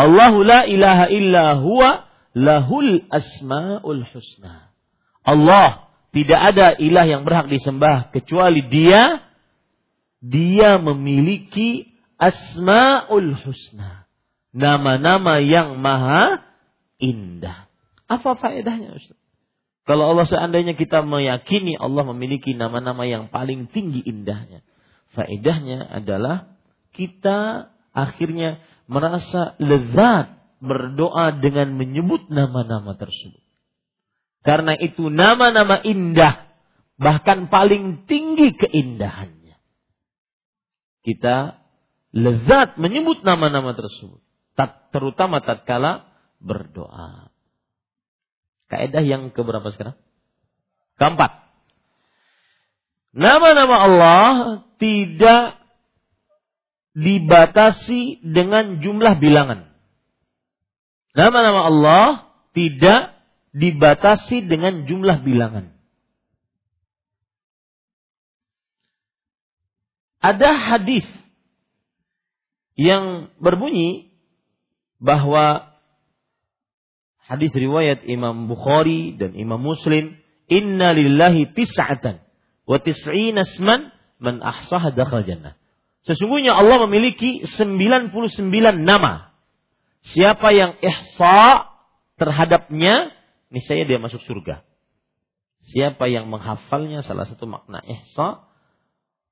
[0.00, 4.72] Allahu la ilaha illa huwa lahul asmaul husna.
[5.22, 9.28] Allah tidak ada ilah yang berhak disembah kecuali Dia.
[10.22, 11.91] Dia memiliki
[12.22, 14.06] Asmaul Husna.
[14.54, 16.38] Nama-nama yang maha
[17.02, 17.66] indah.
[18.06, 19.18] Apa faedahnya Ustaz?
[19.82, 24.62] Kalau Allah seandainya kita meyakini Allah memiliki nama-nama yang paling tinggi indahnya.
[25.18, 26.54] Faedahnya adalah
[26.94, 33.42] kita akhirnya merasa lezat berdoa dengan menyebut nama-nama tersebut.
[34.46, 36.46] Karena itu nama-nama indah
[37.02, 39.58] bahkan paling tinggi keindahannya.
[41.02, 41.61] Kita
[42.12, 44.20] lezat menyebut nama-nama tersebut,
[44.92, 47.32] terutama tatkala berdoa.
[48.68, 49.96] Kaidah yang keberapa sekarang?
[50.96, 51.44] Keempat.
[53.12, 54.30] Nama-nama Allah
[54.80, 55.60] tidak
[56.96, 59.72] dibatasi dengan jumlah bilangan.
[61.12, 62.04] Nama-nama Allah
[62.56, 63.12] tidak
[63.52, 65.76] dibatasi dengan jumlah bilangan.
[70.24, 71.04] Ada hadis
[72.78, 74.12] yang berbunyi
[75.02, 75.74] bahwa
[77.26, 80.16] hadis riwayat Imam Bukhari dan Imam Muslim,
[80.48, 82.22] "Inna lillahi tis'atan
[82.64, 83.92] wa tis'ina asman
[84.22, 85.58] man ahsaha dakhal jannah."
[86.02, 89.30] Sesungguhnya Allah memiliki 99 nama.
[90.02, 91.70] Siapa yang ihsa
[92.18, 93.14] terhadapnya,
[93.54, 94.66] niscaya dia masuk surga.
[95.62, 98.50] Siapa yang menghafalnya salah satu makna ihsa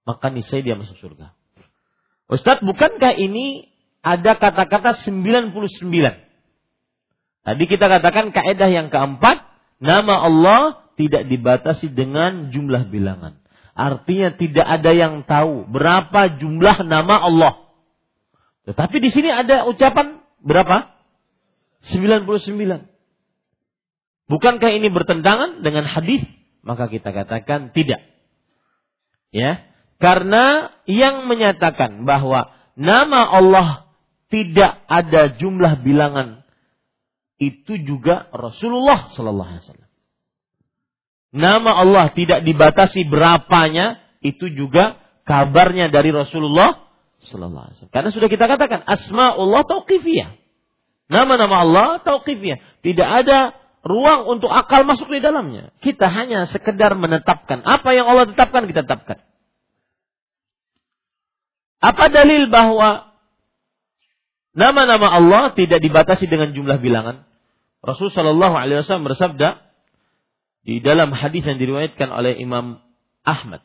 [0.06, 1.34] maka niscaya dia masuk surga.
[2.30, 3.66] Ustadz, bukankah ini
[4.06, 5.50] ada kata-kata 99?
[7.40, 9.42] Tadi kita katakan kaidah yang keempat,
[9.82, 13.42] nama Allah tidak dibatasi dengan jumlah bilangan.
[13.74, 17.54] Artinya tidak ada yang tahu berapa jumlah nama Allah.
[18.68, 20.92] Tetapi di sini ada ucapan berapa?
[21.90, 22.28] 99.
[24.30, 26.22] Bukankah ini bertentangan dengan hadis?
[26.60, 28.04] Maka kita katakan tidak.
[29.32, 29.64] Ya,
[30.00, 33.68] karena yang menyatakan bahwa nama Allah
[34.32, 36.40] tidak ada jumlah bilangan
[37.36, 39.90] itu juga Rasulullah sallallahu alaihi wasallam.
[41.30, 44.98] Nama Allah tidak dibatasi berapanya itu juga
[45.28, 46.90] kabarnya dari Rasulullah
[47.20, 47.94] sallallahu alaihi wasallam.
[47.94, 50.36] Karena sudah kita katakan asmaullah tauqifiyah.
[51.12, 52.80] Nama-nama Allah tauqifiyah.
[52.80, 53.52] Tidak ada
[53.84, 55.72] ruang untuk akal masuk di dalamnya.
[55.84, 59.29] Kita hanya sekedar menetapkan apa yang Allah tetapkan kita tetapkan.
[61.80, 63.08] Apa dalil bahwa
[64.52, 67.24] nama-nama Allah tidak dibatasi dengan jumlah bilangan?
[67.80, 69.64] Rasul Shallallahu Alaihi Wasallam bersabda
[70.68, 72.84] di dalam hadis yang diriwayatkan oleh Imam
[73.24, 73.64] Ahmad,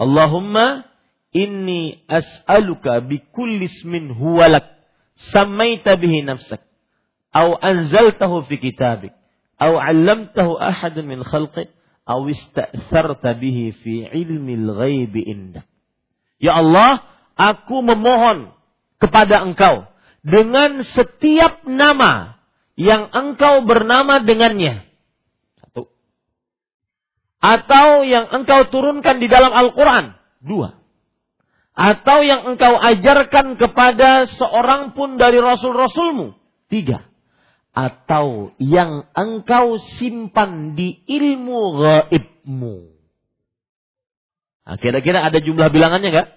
[0.00, 0.88] Allahumma
[1.36, 4.64] inni as'aluka bi kulli ismin huwalak
[5.36, 6.64] samaita bihi nafsak
[7.36, 9.12] au anzaltahu fi kitabik
[9.60, 11.68] au 'allamtahu ahadan min khalqi
[12.08, 15.68] au ista'tharta bihi fi ilmi al-ghaibi indak.
[16.40, 17.04] Ya Allah,
[17.38, 18.50] aku memohon
[18.98, 19.86] kepada engkau
[20.26, 22.42] dengan setiap nama
[22.74, 24.86] yang engkau bernama dengannya.
[25.62, 25.86] Satu.
[27.38, 30.18] Atau yang engkau turunkan di dalam Al-Quran.
[30.42, 30.78] Dua.
[31.78, 36.34] Atau yang engkau ajarkan kepada seorang pun dari Rasul-Rasulmu.
[36.66, 37.06] Tiga.
[37.70, 42.98] Atau yang engkau simpan di ilmu gaibmu.
[44.66, 46.28] Nah, kira-kira ada jumlah bilangannya enggak?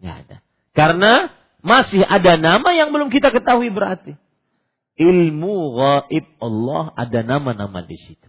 [0.00, 0.36] Nggak ada.
[0.76, 1.12] Karena
[1.64, 4.14] masih ada nama yang belum kita ketahui berarti.
[4.96, 8.28] Ilmu gaib Allah ada nama-nama di situ.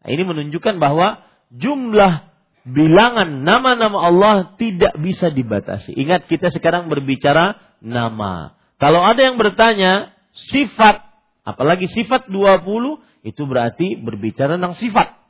[0.00, 1.20] Nah, ini menunjukkan bahwa
[1.52, 2.32] jumlah
[2.64, 5.92] bilangan nama-nama Allah tidak bisa dibatasi.
[5.92, 8.56] Ingat kita sekarang berbicara nama.
[8.80, 11.04] Kalau ada yang bertanya sifat,
[11.44, 15.20] apalagi sifat 20, itu berarti berbicara tentang sifat.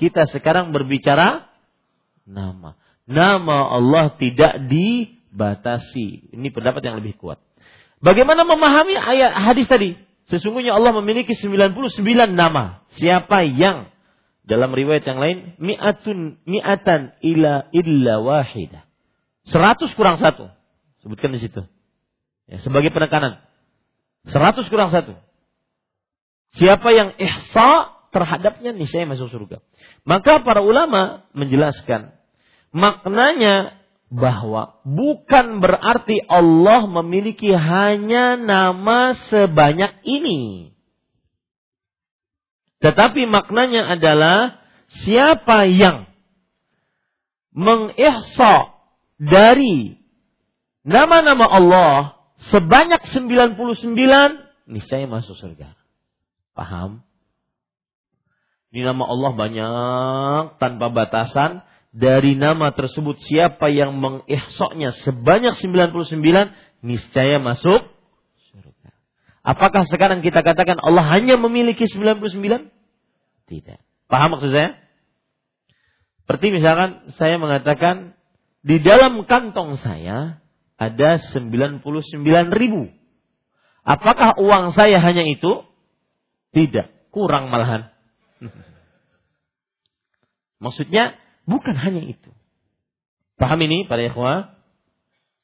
[0.00, 1.52] Kita sekarang berbicara
[2.24, 2.79] nama
[3.10, 6.30] nama Allah tidak dibatasi.
[6.30, 7.42] Ini pendapat yang lebih kuat.
[8.00, 9.98] Bagaimana memahami ayat hadis tadi?
[10.30, 11.74] Sesungguhnya Allah memiliki 99
[12.32, 12.86] nama.
[12.94, 13.90] Siapa yang
[14.46, 18.86] dalam riwayat yang lain mi'atun mi'atan ila illa wahidah.
[19.50, 20.46] 100 kurang satu.
[21.02, 21.66] Sebutkan di situ.
[22.46, 23.42] Ya, sebagai penekanan.
[24.30, 25.18] 100 kurang satu.
[26.54, 29.62] Siapa yang ihsa terhadapnya niscaya masuk surga.
[30.02, 32.19] Maka para ulama menjelaskan
[32.70, 40.74] Maknanya bahwa bukan berarti Allah memiliki hanya nama sebanyak ini.
[42.82, 44.62] Tetapi maknanya adalah
[45.04, 46.10] siapa yang
[47.54, 48.74] mengihsa
[49.20, 50.00] dari
[50.82, 51.92] nama-nama Allah
[52.50, 54.40] sebanyak 99
[54.70, 55.76] niscaya masuk surga.
[56.56, 57.04] Paham?
[58.70, 67.42] Ini nama Allah banyak tanpa batasan dari nama tersebut siapa yang mengihsoknya sebanyak 99 niscaya
[67.42, 67.82] masuk
[68.50, 68.90] surga.
[69.42, 72.70] Apakah sekarang kita katakan Allah hanya memiliki 99?
[73.50, 73.80] Tidak.
[74.06, 74.78] Paham maksud saya?
[76.22, 78.14] Seperti misalkan saya mengatakan
[78.62, 80.38] di dalam kantong saya
[80.78, 81.82] ada 99
[82.54, 82.86] ribu.
[83.82, 85.66] Apakah uang saya hanya itu?
[86.54, 87.10] Tidak.
[87.10, 87.90] Kurang malahan.
[90.62, 91.18] Maksudnya
[91.50, 92.30] bukan hanya itu.
[93.34, 94.54] Paham ini para ikhwah?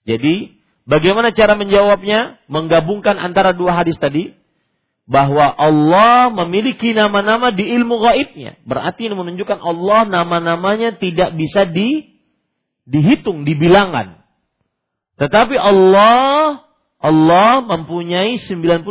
[0.06, 0.54] Jadi
[0.86, 2.38] bagaimana cara menjawabnya?
[2.46, 4.38] Menggabungkan antara dua hadis tadi
[5.06, 8.58] bahwa Allah memiliki nama-nama di ilmu gaibnya.
[8.62, 12.18] Berarti ini menunjukkan Allah nama-namanya tidak bisa di,
[12.86, 14.22] dihitung, dibilangan.
[15.16, 18.82] Tetapi Allah Allah mempunyai 99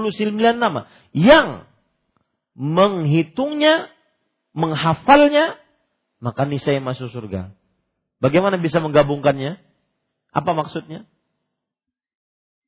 [0.55, 1.67] nama yang
[2.55, 3.91] menghitungnya,
[4.55, 5.59] menghafalnya,
[6.19, 7.51] maka niscaya masuk surga.
[8.23, 9.59] Bagaimana bisa menggabungkannya?
[10.35, 11.07] Apa maksudnya?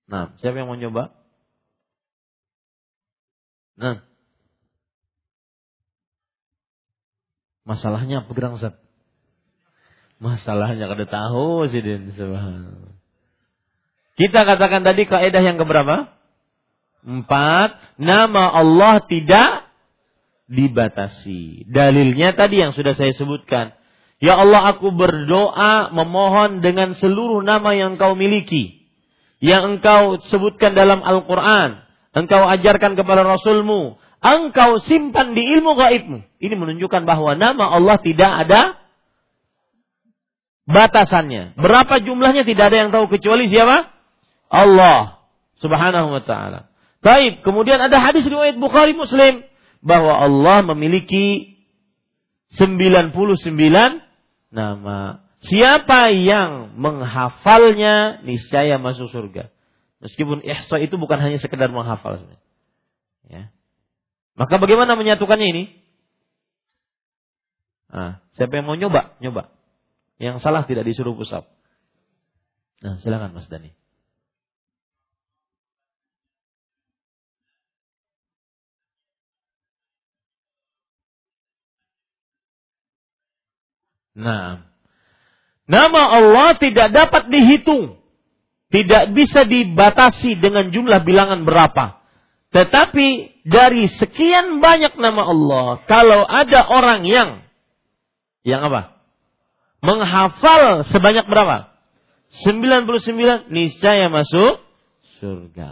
[0.07, 1.11] Nah, siapa yang mau coba?
[3.75, 4.07] Nah.
[7.67, 8.55] Masalahnya apa gerang?
[10.17, 12.09] Masalahnya kada tahu sih din
[14.17, 16.15] Kita katakan tadi kaidah yang keberapa?
[17.03, 17.99] Empat.
[17.99, 19.66] Nama Allah tidak
[20.47, 21.67] dibatasi.
[21.67, 23.75] Dalilnya tadi yang sudah saya sebutkan.
[24.17, 28.89] Ya Allah aku berdoa memohon dengan seluruh nama yang kau miliki.
[29.37, 31.87] Yang engkau sebutkan dalam Al-Quran
[32.17, 36.25] engkau ajarkan kepada Rasulmu, engkau simpan di ilmu gaibmu.
[36.41, 38.61] Ini menunjukkan bahwa nama Allah tidak ada
[40.65, 41.53] batasannya.
[41.53, 43.93] Berapa jumlahnya tidak ada yang tahu kecuali siapa?
[44.49, 45.21] Allah
[45.61, 46.71] Subhanahu wa taala.
[47.05, 49.45] Baik, kemudian ada hadis riwayat Bukhari Muslim
[49.81, 51.57] bahwa Allah memiliki
[52.55, 53.13] 99
[54.51, 55.23] nama.
[55.37, 59.53] Siapa yang menghafalnya niscaya masuk surga.
[60.01, 62.25] Meskipun ihsa itu bukan hanya sekedar menghafal.
[63.29, 63.53] Ya.
[64.37, 65.63] Maka bagaimana menyatukannya ini?
[67.87, 69.17] Nah, siapa yang mau nyoba?
[69.23, 69.49] Nyoba.
[70.17, 71.45] Yang salah tidak disuruh pusat.
[72.81, 73.73] Nah, silakan Mas Dani.
[84.17, 84.65] Nah,
[85.69, 88.01] nama Allah tidak dapat dihitung.
[88.67, 92.03] Tidak bisa dibatasi dengan jumlah bilangan berapa.
[92.51, 93.07] Tetapi
[93.47, 97.29] dari sekian banyak nama Allah, kalau ada orang yang
[98.43, 98.97] yang apa?
[99.79, 101.71] Menghafal sebanyak berapa?
[102.43, 104.59] 99 niscaya masuk
[105.21, 105.71] surga.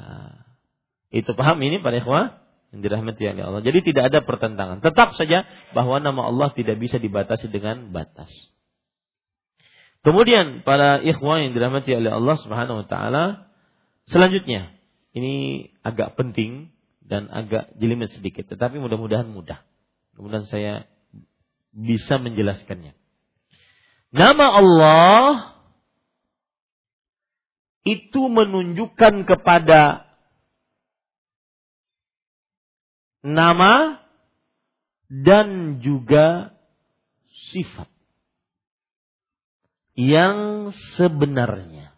[1.11, 2.44] Itu paham ini para ikhwah
[2.75, 3.63] yang dirahmati oleh Allah.
[3.63, 4.83] Jadi tidak ada pertentangan.
[4.83, 8.27] Tetap saja bahwa nama Allah tidak bisa dibatasi dengan batas.
[10.03, 13.47] Kemudian para ikhwan yang dirahmati oleh Allah Subhanahu wa taala,
[14.11, 14.75] selanjutnya
[15.15, 19.63] ini agak penting dan agak jelimet sedikit, tetapi mudah-mudahan mudah.
[20.19, 20.85] Kemudian saya
[21.71, 22.91] bisa menjelaskannya.
[24.11, 25.23] Nama Allah
[27.85, 30.04] itu menunjukkan kepada
[33.25, 33.97] nama
[35.09, 36.53] dan juga
[37.49, 37.89] sifat
[39.97, 41.95] yang sebenarnya.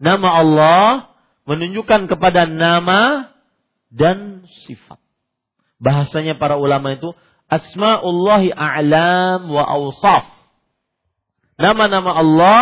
[0.00, 0.86] Nama Allah
[1.44, 3.34] menunjukkan kepada nama
[3.90, 5.02] dan sifat.
[5.80, 7.12] Bahasanya para ulama itu
[7.50, 10.28] asmaullahi a'lam wa awsaf.
[11.58, 12.60] Nama-nama Allah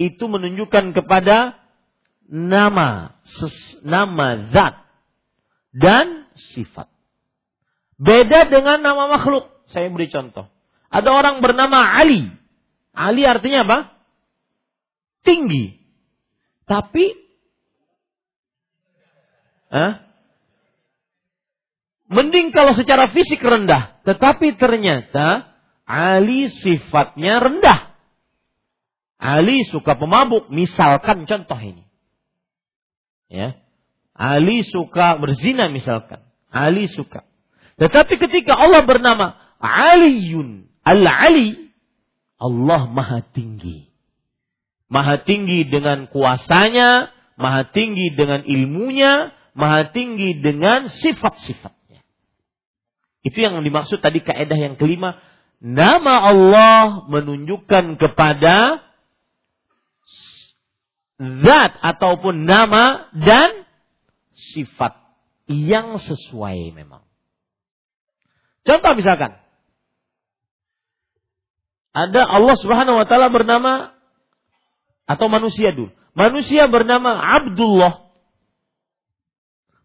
[0.00, 1.60] itu menunjukkan kepada
[2.26, 3.14] nama,
[3.84, 4.74] nama zat
[5.76, 6.88] dan sifat.
[8.00, 9.48] Beda dengan nama makhluk.
[9.68, 10.48] Saya beri contoh.
[10.90, 12.26] Ada orang bernama Ali.
[12.90, 13.78] Ali artinya apa?
[15.22, 15.78] Tinggi.
[16.66, 17.12] Tapi
[19.70, 19.92] eh,
[22.10, 25.50] mending kalau secara fisik rendah, tetapi ternyata
[25.86, 27.90] Ali sifatnya rendah.
[29.20, 31.84] Ali suka pemabuk, misalkan contoh ini.
[33.28, 33.60] Ya.
[34.20, 36.20] Ali suka berzina misalkan.
[36.52, 37.24] Ali suka.
[37.80, 41.72] Tetapi ketika Allah bernama Aliyun, Al-Ali,
[42.36, 43.88] Allah maha tinggi.
[44.92, 47.08] Maha tinggi dengan kuasanya,
[47.40, 52.04] maha tinggi dengan ilmunya, maha tinggi dengan sifat-sifatnya.
[53.24, 55.16] Itu yang dimaksud tadi kaedah yang kelima.
[55.64, 58.84] Nama Allah menunjukkan kepada
[61.20, 63.59] zat ataupun nama dan
[64.56, 64.96] sifat
[65.50, 67.04] yang sesuai memang.
[68.64, 69.40] Contoh misalkan,
[71.90, 73.94] ada Allah Subhanahu wa taala bernama
[75.10, 75.90] atau manusia dulu.
[76.14, 78.10] Manusia bernama Abdullah.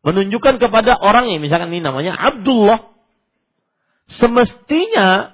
[0.05, 2.93] menunjukkan kepada orang yang misalkan ini namanya Abdullah.
[4.05, 5.33] Semestinya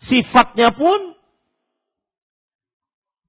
[0.00, 1.12] sifatnya pun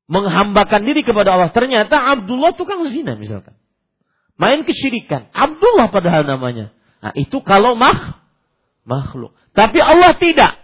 [0.08, 1.52] menghambakan diri kepada Allah.
[1.52, 3.60] Ternyata Abdullah tukang zina misalkan.
[4.38, 5.30] Main kesyirikan.
[5.30, 6.74] Abdullah padahal namanya.
[7.04, 8.24] Nah, itu kalau mah
[8.88, 9.38] makhluk.
[9.54, 10.58] Tapi Allah tidak.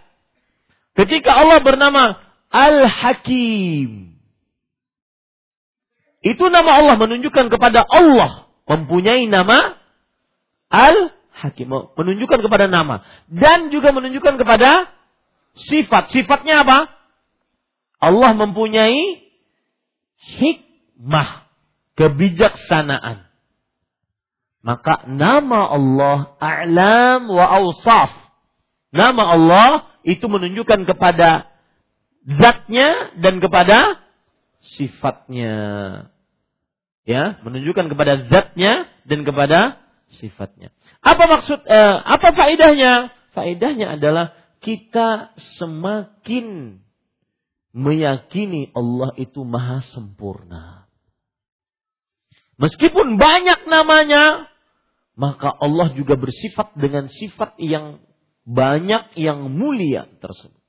[0.98, 2.18] Ketika Allah bernama
[2.50, 4.18] Al-Hakim.
[6.20, 9.78] Itu nama Allah menunjukkan kepada Allah mempunyai nama
[10.68, 11.70] Al-Hakim.
[11.70, 13.06] Menunjukkan kepada nama.
[13.30, 14.90] Dan juga menunjukkan kepada
[15.70, 16.10] sifat.
[16.10, 16.90] Sifatnya apa?
[18.02, 19.22] Allah mempunyai
[20.18, 21.46] hikmah.
[21.94, 23.29] Kebijaksanaan.
[24.60, 28.12] Maka nama Allah A'lam wa Awsaf.
[28.92, 29.70] Nama Allah
[30.04, 31.48] itu menunjukkan kepada
[32.26, 34.04] zatnya dan kepada
[34.60, 35.56] sifatnya.
[37.08, 39.80] Ya, menunjukkan kepada zatnya dan kepada
[40.20, 40.74] sifatnya.
[41.00, 43.08] Apa maksud eh, apa faedahnya?
[43.32, 46.78] Faedahnya adalah kita semakin
[47.72, 50.79] meyakini Allah itu maha sempurna.
[52.60, 54.52] Meskipun banyak namanya,
[55.16, 58.04] maka Allah juga bersifat dengan sifat yang
[58.44, 60.60] banyak yang mulia tersebut.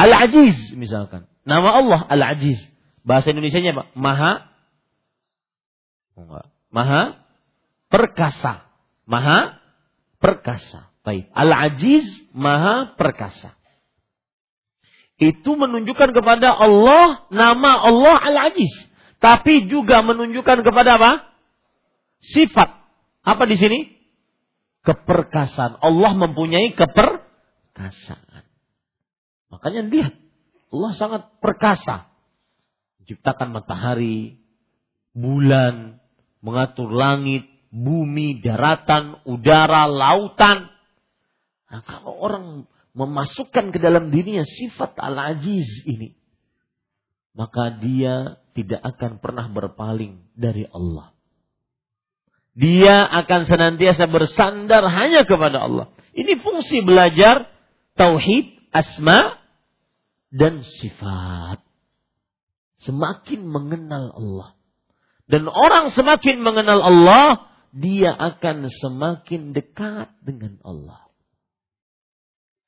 [0.00, 1.28] Al-Aziz misalkan.
[1.44, 2.56] Nama Allah Al-Aziz.
[3.04, 3.84] Bahasa Indonesia-nya apa?
[3.92, 4.32] Maha
[6.72, 7.20] Maha
[7.92, 8.64] perkasa.
[9.04, 9.60] Maha
[10.16, 10.88] perkasa.
[11.04, 11.28] Baik.
[11.36, 13.56] Al-Aziz Maha perkasa.
[15.20, 18.72] Itu menunjukkan kepada Allah nama Allah Al-Aziz.
[19.20, 21.12] Tapi juga menunjukkan kepada apa?
[22.24, 22.72] Sifat.
[23.20, 23.80] Apa di sini?
[24.80, 25.76] Keperkasaan.
[25.84, 28.44] Allah mempunyai keperkasaan.
[29.52, 30.14] Makanya lihat.
[30.72, 32.08] Allah sangat perkasa.
[33.02, 34.40] Menciptakan matahari,
[35.12, 36.00] bulan,
[36.40, 40.70] mengatur langit, bumi, daratan, udara, lautan.
[41.70, 42.44] Nah, kalau orang
[42.96, 46.18] memasukkan ke dalam dirinya sifat al-aziz ini,
[47.34, 51.16] maka dia tidak akan pernah berpaling dari Allah.
[52.52, 55.86] Dia akan senantiasa bersandar hanya kepada Allah.
[56.12, 57.48] Ini fungsi belajar
[57.96, 59.40] tauhid, asma,
[60.28, 61.64] dan sifat.
[62.84, 64.48] Semakin mengenal Allah.
[65.24, 71.08] Dan orang semakin mengenal Allah, dia akan semakin dekat dengan Allah.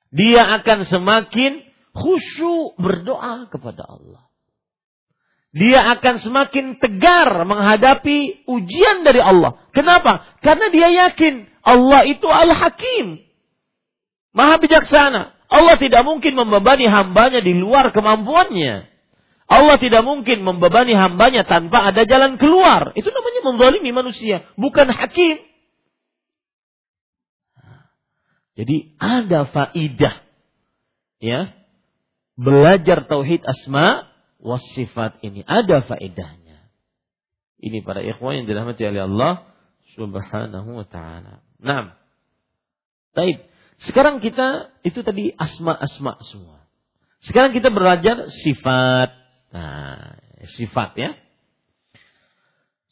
[0.09, 4.32] Dia akan semakin khusyuk berdoa kepada Allah.
[5.53, 9.61] Dia akan semakin tegar menghadapi ujian dari Allah.
[9.77, 10.25] Kenapa?
[10.41, 13.21] Karena dia yakin Allah itu Al-Hakim.
[14.33, 15.37] Maha bijaksana.
[15.53, 18.89] Allah tidak mungkin membebani hambanya di luar kemampuannya.
[19.53, 22.97] Allah tidak mungkin membebani hambanya tanpa ada jalan keluar.
[22.97, 24.49] Itu namanya membalimi manusia.
[24.57, 25.37] Bukan hakim.
[28.57, 30.25] Jadi ada faidah.
[31.21, 31.53] Ya.
[32.41, 34.09] Belajar tauhid asma
[34.43, 35.47] wasifat ini.
[35.47, 36.67] Ada faedahnya.
[37.63, 39.47] Ini para ikhwan yang dirahmati oleh Allah
[39.95, 41.47] subhanahu wa ta'ala.
[41.63, 41.95] Nah.
[43.15, 43.47] Baik.
[43.83, 46.63] Sekarang kita, itu tadi asma-asma semua.
[47.23, 49.15] Sekarang kita belajar sifat.
[49.55, 50.19] Nah,
[50.59, 51.11] sifat ya.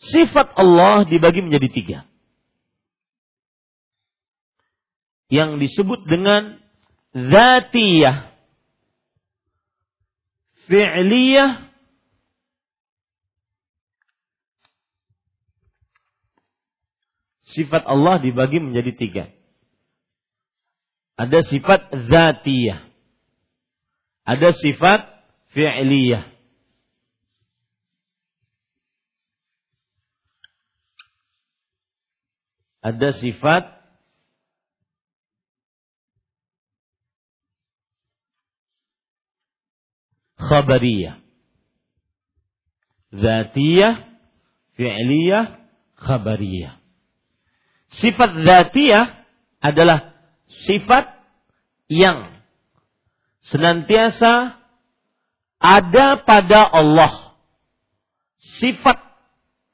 [0.01, 1.99] Sifat Allah dibagi menjadi tiga.
[5.31, 6.59] Yang disebut dengan
[7.15, 8.30] zatiyah,
[10.71, 11.67] fi'liyah,
[17.51, 19.25] Sifat Allah dibagi menjadi tiga.
[21.19, 22.79] Ada sifat zatiyah.
[24.23, 25.03] Ada sifat
[25.51, 26.31] fi'liyah.
[32.81, 33.80] ada sifat
[40.41, 41.21] khabariyah.
[43.13, 43.95] Zatiyah,
[44.79, 45.61] fi'liyah,
[45.99, 46.81] khabariyah.
[47.91, 49.27] Sifat zatiyah
[49.59, 50.15] adalah
[50.65, 51.11] sifat
[51.91, 52.31] yang
[53.43, 54.57] senantiasa
[55.59, 57.35] ada pada Allah.
[58.63, 58.97] Sifat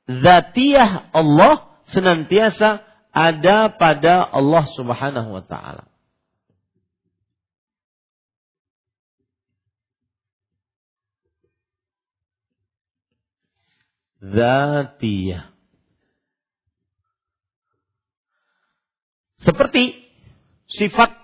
[0.08, 2.82] zatiyah Allah senantiasa
[3.14, 5.88] ada pada Allah Subhanahu wa taala.
[14.26, 15.54] Zatiyah.
[19.38, 19.94] Seperti
[20.66, 21.14] sifat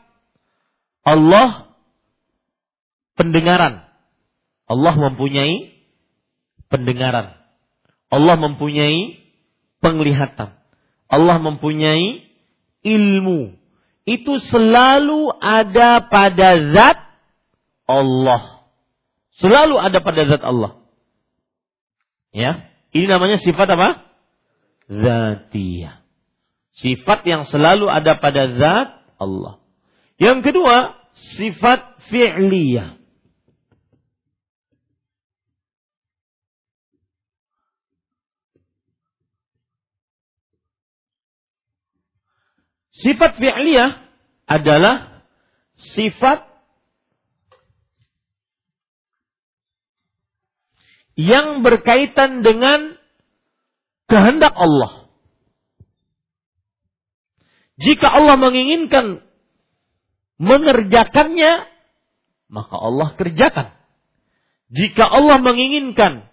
[1.03, 1.75] Allah
[3.19, 3.83] pendengaran.
[4.71, 5.75] Allah mempunyai
[6.71, 7.35] pendengaran.
[8.13, 9.19] Allah mempunyai
[9.83, 10.55] penglihatan.
[11.11, 12.23] Allah mempunyai
[12.87, 13.59] ilmu.
[14.07, 16.99] Itu selalu ada pada zat
[17.91, 18.71] Allah.
[19.39, 20.79] Selalu ada pada zat Allah.
[22.33, 24.05] Ya, ini namanya sifat apa?
[24.85, 26.05] Zatiyah.
[26.77, 29.61] Sifat yang selalu ada pada zat Allah.
[30.21, 30.97] Yang kedua,
[31.37, 33.01] sifat fi'liyah.
[42.93, 44.05] Sifat fi'liyah
[44.45, 45.25] adalah
[45.97, 46.52] sifat
[51.19, 52.97] yang berkaitan dengan
[54.09, 55.09] kehendak Allah.
[57.81, 59.25] Jika Allah menginginkan
[60.39, 61.67] mengerjakannya,
[62.53, 63.69] maka Allah kerjakan.
[64.73, 66.29] Jika Allah menginginkan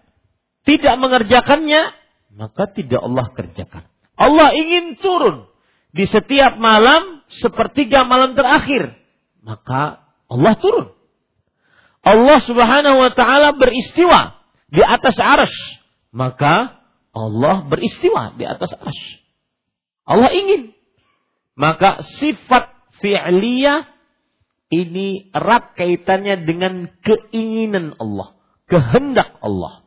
[0.64, 1.92] tidak mengerjakannya,
[2.32, 3.84] maka tidak Allah kerjakan.
[4.16, 5.48] Allah ingin turun
[5.90, 8.96] di setiap malam sepertiga malam terakhir,
[9.40, 10.92] maka Allah turun.
[12.00, 14.39] Allah Subhanahu wa taala beristiwa
[14.70, 15.58] di atas arsh,
[16.14, 16.78] maka
[17.10, 19.04] Allah beristiwa di atas arsh.
[20.06, 20.74] Allah ingin.
[21.58, 22.70] Maka sifat
[23.02, 23.84] fi'liyah
[24.70, 28.38] ini erat kaitannya dengan keinginan Allah,
[28.70, 29.82] kehendak Allah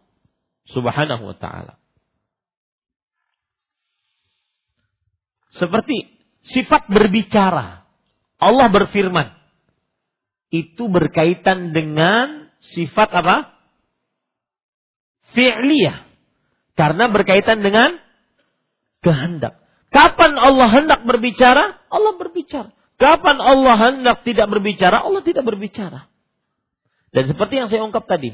[0.67, 1.79] Subhanahu wa taala.
[5.55, 6.11] Seperti
[6.49, 7.87] sifat berbicara.
[8.41, 9.31] Allah berfirman.
[10.53, 13.52] Itu berkaitan dengan sifat apa?
[15.33, 16.05] Fi'liyah.
[16.73, 18.01] Karena berkaitan dengan
[19.05, 19.61] kehendak.
[19.93, 21.77] Kapan Allah hendak berbicara?
[21.93, 22.73] Allah berbicara.
[22.97, 25.05] Kapan Allah hendak tidak berbicara?
[25.05, 26.09] Allah tidak berbicara.
[27.13, 28.33] Dan seperti yang saya ungkap tadi.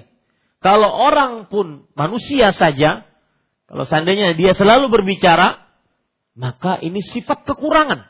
[0.63, 3.03] Kalau orang pun manusia saja.
[3.67, 5.69] Kalau seandainya dia selalu berbicara
[6.39, 8.07] maka ini sifat kekurangan.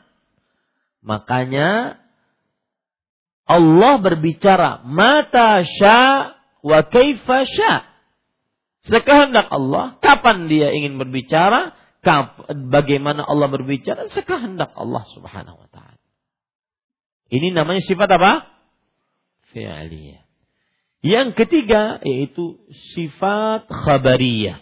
[1.02, 1.98] Makanya
[3.50, 6.30] Allah berbicara mata sya
[6.62, 7.89] wa kaifa sya.
[8.80, 11.76] Sekehendak Allah, kapan dia ingin berbicara,
[12.72, 16.00] bagaimana Allah berbicara, sekehendak Allah Subhanahu wa taala.
[17.30, 18.48] Ini namanya sifat apa?
[19.52, 20.24] Fi'liyah.
[21.00, 22.60] Yang ketiga yaitu
[22.92, 24.60] sifat khabariyah.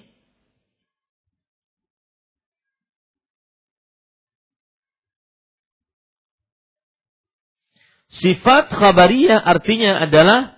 [8.08, 10.57] Sifat khabariyah artinya adalah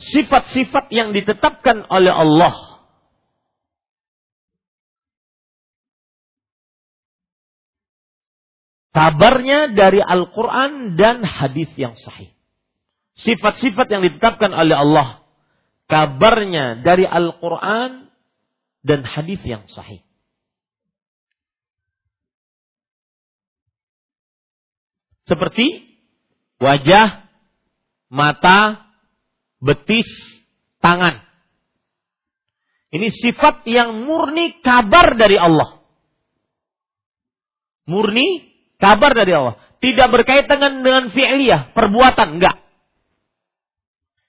[0.00, 2.54] sifat-sifat yang ditetapkan oleh Allah.
[8.92, 12.28] Kabarnya dari Al-Quran dan hadis yang sahih.
[13.16, 15.24] Sifat-sifat yang ditetapkan oleh Allah.
[15.88, 18.12] Kabarnya dari Al-Quran
[18.84, 20.04] dan hadis yang sahih.
[25.24, 25.96] Seperti
[26.60, 27.24] wajah,
[28.12, 28.91] mata,
[29.62, 30.10] betis,
[30.82, 31.22] tangan.
[32.92, 35.80] Ini sifat yang murni kabar dari Allah.
[37.88, 39.56] Murni kabar dari Allah.
[39.80, 42.60] Tidak berkaitan dengan, dengan fi'liyah, perbuatan, enggak.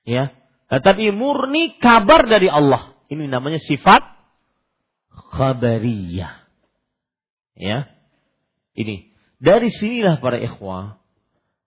[0.07, 0.31] Ya.
[0.71, 2.95] Tetapi murni kabar dari Allah.
[3.11, 4.01] Ini namanya sifat
[5.11, 6.33] khabariyah.
[7.59, 7.91] Ya.
[8.73, 9.13] Ini
[9.43, 11.03] dari sinilah para ikhwah,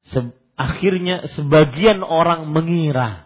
[0.09, 3.26] se akhirnya sebagian orang mengira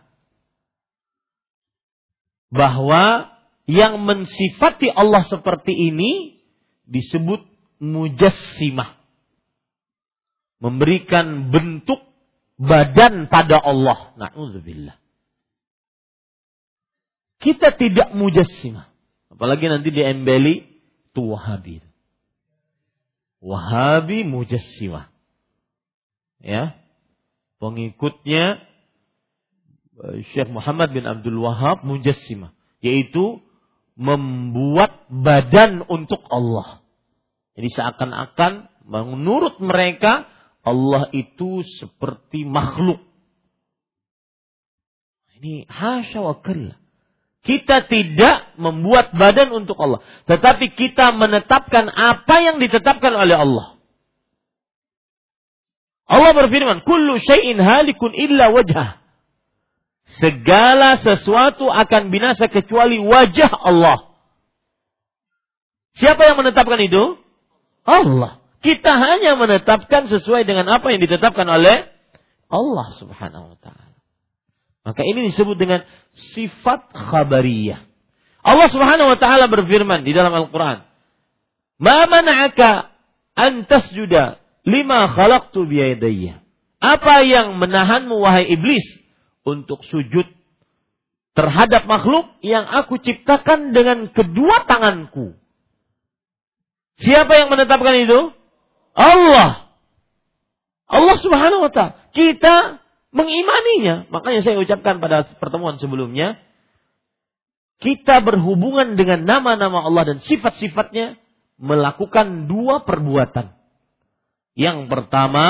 [2.51, 3.31] bahwa
[3.71, 6.43] yang mensifati Allah seperti ini
[6.91, 7.47] disebut
[7.79, 8.99] mujassimah.
[10.61, 12.05] Memberikan bentuk
[12.61, 14.13] badan pada Allah.
[14.21, 15.01] Na'udzubillah.
[17.41, 18.93] Kita tidak mujassimah.
[19.33, 20.69] Apalagi nanti diembeli
[21.17, 21.81] tuwahabir.
[23.41, 25.09] Wahabi Mujassimah.
[26.45, 26.77] Ya.
[27.57, 28.61] Pengikutnya
[30.33, 32.57] Syekh Muhammad bin Abdul Wahab Mujassimah.
[32.81, 33.45] Yaitu
[34.01, 36.81] membuat badan untuk Allah.
[37.53, 40.25] Jadi seakan-akan menurut mereka
[40.65, 43.01] Allah itu seperti makhluk.
[45.41, 46.37] Ini hasya.
[47.41, 50.05] Kita tidak membuat badan untuk Allah.
[50.29, 53.67] Tetapi kita menetapkan apa yang ditetapkan oleh Allah.
[56.05, 59.00] Allah berfirman, Kullu syai'in halikun illa wajah.
[60.19, 64.11] Segala sesuatu akan binasa kecuali wajah Allah.
[65.95, 67.21] Siapa yang menetapkan itu?
[67.87, 68.43] Allah.
[68.61, 71.89] Kita hanya menetapkan sesuai dengan apa yang ditetapkan oleh
[72.51, 73.91] Allah subhanahu wa ta'ala.
[74.85, 75.85] Maka ini disebut dengan
[76.35, 77.85] sifat khabariyah.
[78.41, 80.89] Allah Subhanahu wa taala berfirman di dalam Al-Qur'an,
[81.77, 82.89] Ma mana'aka
[83.37, 86.41] an tasjuda lima khalaqtu biyadayya.
[86.81, 88.85] Apa yang menahanmu wahai iblis
[89.51, 90.27] untuk sujud
[91.35, 95.35] terhadap makhluk yang aku ciptakan dengan kedua tanganku?
[97.01, 98.21] Siapa yang menetapkan itu?
[98.93, 99.73] Allah.
[100.91, 101.97] Allah Subhanahu wa taala.
[102.13, 104.11] Kita mengimaninya.
[104.11, 106.39] Makanya saya ucapkan pada pertemuan sebelumnya,
[107.81, 111.17] kita berhubungan dengan nama-nama Allah dan sifat-sifatnya
[111.57, 113.57] melakukan dua perbuatan.
[114.53, 115.47] Yang pertama,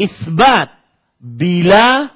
[0.00, 0.74] isbat
[1.22, 2.10] bila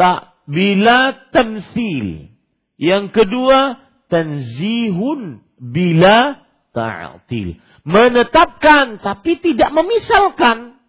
[0.00, 2.32] tak bila tamsil.
[2.80, 3.76] Yang kedua,
[4.08, 6.40] tanzihun bila
[6.72, 7.60] ta'til.
[7.84, 10.80] Menetapkan tapi tidak memisalkan.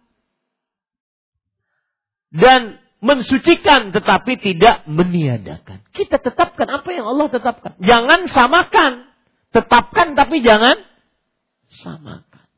[2.32, 5.84] Dan mensucikan tetapi tidak meniadakan.
[5.92, 7.76] Kita tetapkan apa yang Allah tetapkan.
[7.84, 9.04] Jangan samakan.
[9.52, 10.80] Tetapkan tapi jangan
[11.68, 12.48] samakan.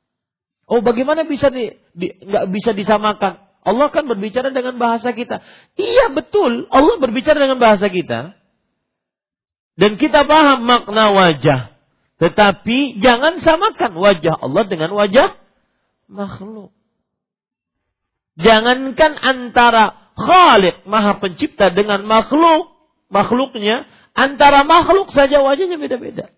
[0.70, 3.43] Oh bagaimana bisa di, di nggak bisa disamakan?
[3.64, 5.40] Allah kan berbicara dengan bahasa kita.
[5.80, 8.36] Iya betul, Allah berbicara dengan bahasa kita.
[9.74, 11.74] Dan kita paham makna wajah.
[12.20, 15.34] Tetapi jangan samakan wajah Allah dengan wajah
[16.06, 16.70] makhluk.
[18.38, 22.70] Jangankan antara Khalik Maha Pencipta dengan makhluk,
[23.10, 26.30] makhluknya, antara makhluk saja wajahnya beda-beda.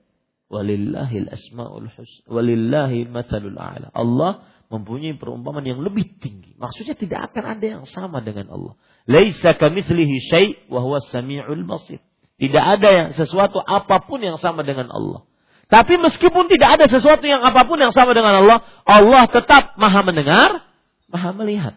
[0.48, 2.24] Walillahil asmaul husna.
[2.30, 3.92] Walillahi mathalul a'la.
[3.92, 6.58] Allah mempunyai perumpamaan yang lebih tinggi.
[6.58, 8.74] Maksudnya tidak akan ada yang sama dengan Allah.
[9.06, 12.02] Laisa kamitslihi syai' wa huwa samiul basir.
[12.36, 15.24] Tidak ada yang sesuatu apa pun yang sama dengan Allah.
[15.66, 20.02] Tapi meskipun tidak ada sesuatu yang apa pun yang sama dengan Allah, Allah tetap Maha
[20.06, 20.62] mendengar,
[21.10, 21.74] Maha melihat.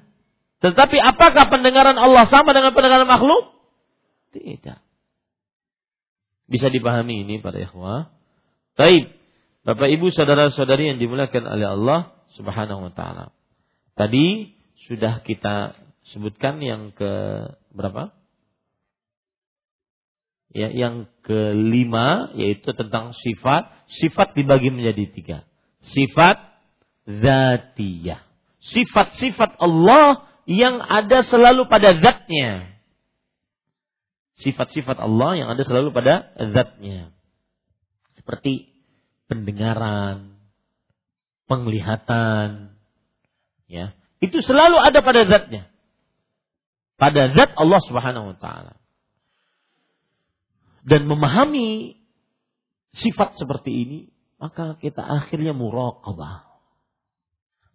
[0.59, 3.55] Tetapi apakah pendengaran Allah sama dengan pendengaran makhluk?
[4.35, 4.77] Tidak.
[6.49, 8.11] Bisa dipahami ini para ikhwah.
[8.75, 9.15] Taib.
[9.63, 11.99] Bapak Ibu saudara-saudari yang dimuliakan oleh Allah
[12.37, 13.31] Subhanahu wa taala.
[13.97, 14.55] Tadi
[14.87, 15.75] sudah kita
[16.13, 17.11] sebutkan yang ke
[17.73, 18.15] berapa?
[20.49, 23.69] Ya, yang kelima yaitu tentang sifat.
[23.89, 25.37] Sifat dibagi menjadi tiga.
[25.85, 26.41] Sifat
[27.05, 28.25] zatiyah.
[28.59, 32.73] Sifat-sifat Allah yang ada selalu pada zatnya.
[34.41, 37.11] Sifat-sifat Allah yang ada selalu pada zatnya.
[38.17, 38.71] Seperti
[39.29, 40.38] pendengaran,
[41.49, 42.77] penglihatan,
[43.65, 45.65] ya, itu selalu ada pada zatnya.
[46.99, 48.75] Pada zat Allah Subhanahu wa taala.
[50.83, 51.95] Dan memahami
[52.93, 53.99] sifat seperti ini,
[54.37, 56.47] maka kita akhirnya muraqabah.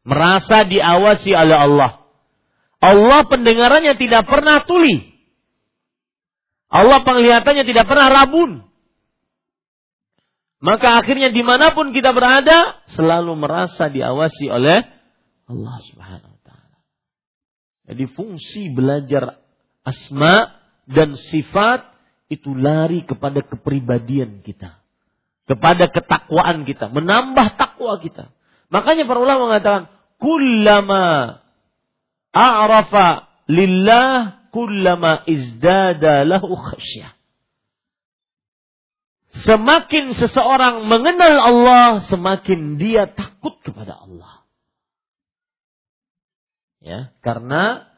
[0.04, 2.04] Merasa diawasi oleh Allah.
[2.84, 5.16] Allah pendengarannya tidak pernah tuli.
[6.68, 8.68] Allah penglihatannya tidak pernah rabun.
[10.64, 14.80] Maka akhirnya di mana pun kita berada, selalu merasa diawasi oleh
[15.44, 16.78] Allah subhanahu wa ta'ala.
[17.92, 19.44] Jadi fungsi belajar
[19.84, 20.56] asma
[20.88, 21.84] dan sifat
[22.32, 24.80] itu lari kepada kepribadian kita.
[25.44, 26.88] Kepada ketakwaan kita.
[26.88, 28.32] Menambah takwa kita.
[28.72, 31.44] Makanya para ulama mengatakan, Kullama
[32.32, 37.12] a'rafa lillah kullama izdada lahu khasyah.
[39.34, 44.46] Semakin seseorang mengenal Allah, semakin dia takut kepada Allah.
[46.78, 47.90] Ya, karena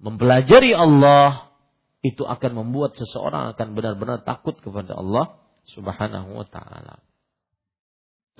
[0.00, 1.52] mempelajari Allah
[2.00, 5.36] itu akan membuat seseorang akan benar-benar takut kepada Allah
[5.76, 7.04] Subhanahu wa taala.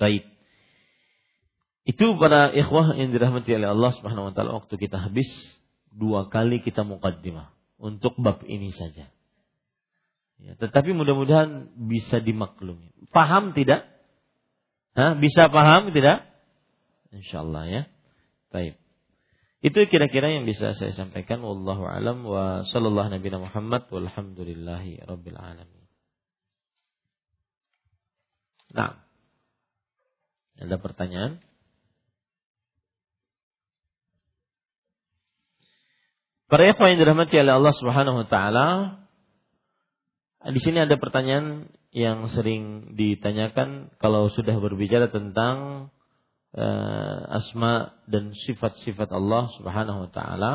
[0.01, 0.25] Baik.
[1.85, 5.29] Itu para ikhwah yang dirahmati oleh Allah Subhanahu wa taala waktu kita habis
[5.93, 9.13] dua kali kita mukaddimah untuk bab ini saja.
[10.41, 12.89] Ya, tetapi mudah-mudahan bisa dimaklumi.
[13.13, 13.85] Paham tidak?
[14.97, 15.13] Hah?
[15.15, 16.25] Bisa paham tidak?
[17.13, 17.81] Insya Allah ya.
[18.49, 18.81] Baik.
[19.61, 21.45] Itu kira-kira yang bisa saya sampaikan.
[21.45, 25.85] Wallahu alam wa sallallahu nabi Muhammad walhamdulillahi rabbil alamin.
[28.73, 28.97] Nah.
[30.61, 31.41] Ada pertanyaan?
[36.51, 38.67] Para ikhwan yang dirahmati oleh Allah Subhanahu wa taala,
[40.49, 45.89] di sini ada pertanyaan yang sering ditanyakan kalau sudah berbicara tentang
[46.57, 50.53] uh, asma dan sifat-sifat Allah Subhanahu wa taala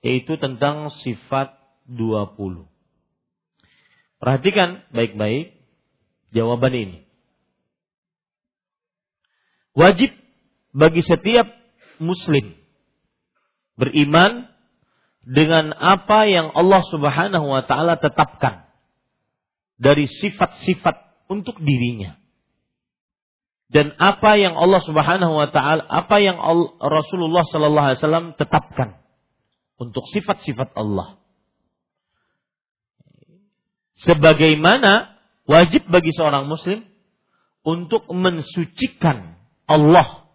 [0.00, 1.58] yaitu tentang sifat
[1.90, 2.70] 20.
[4.20, 5.58] Perhatikan baik-baik
[6.30, 6.98] jawaban ini.
[9.74, 10.12] Wajib
[10.70, 11.50] bagi setiap
[11.98, 12.54] muslim
[13.80, 14.49] beriman
[15.20, 18.68] dengan apa yang Allah Subhanahu wa taala tetapkan
[19.80, 22.20] dari sifat-sifat untuk dirinya.
[23.70, 26.42] dan apa yang Allah Subhanahu wa taala, apa yang
[26.82, 28.98] Rasulullah sallallahu alaihi wasallam tetapkan
[29.78, 31.22] untuk sifat-sifat Allah.
[34.02, 35.14] Sebagaimana
[35.46, 36.82] wajib bagi seorang muslim
[37.62, 39.38] untuk mensucikan
[39.70, 40.26] Allah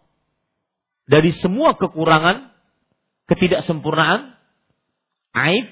[1.05, 2.55] dari semua kekurangan,
[3.27, 4.34] ketidaksempurnaan,
[5.35, 5.67] aib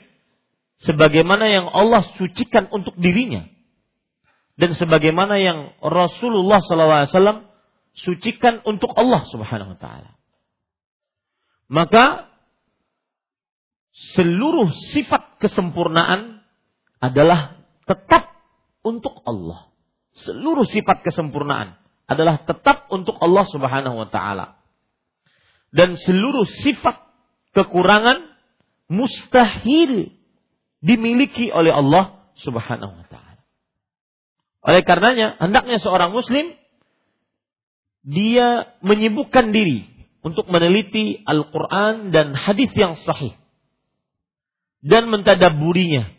[0.83, 3.47] sebagaimana yang Allah sucikan untuk dirinya
[4.59, 7.49] dan sebagaimana yang Rasulullah SAW
[7.97, 10.11] sucikan untuk Allah Subhanahu wa taala.
[11.71, 12.29] Maka
[14.13, 16.45] seluruh sifat kesempurnaan
[17.01, 18.29] adalah tetap
[18.85, 19.73] untuk Allah.
[20.21, 24.61] Seluruh sifat kesempurnaan adalah tetap untuk Allah Subhanahu wa taala.
[25.73, 27.01] Dan seluruh sifat
[27.57, 28.32] kekurangan
[28.91, 30.11] mustahil
[30.83, 33.41] dimiliki oleh Allah Subhanahu wa taala.
[34.63, 36.55] Oleh karenanya, hendaknya seorang muslim
[38.03, 39.87] dia menyibukkan diri
[40.23, 43.35] untuk meneliti Al-Quran dan hadis yang sahih
[44.83, 46.11] dan mentadaburinya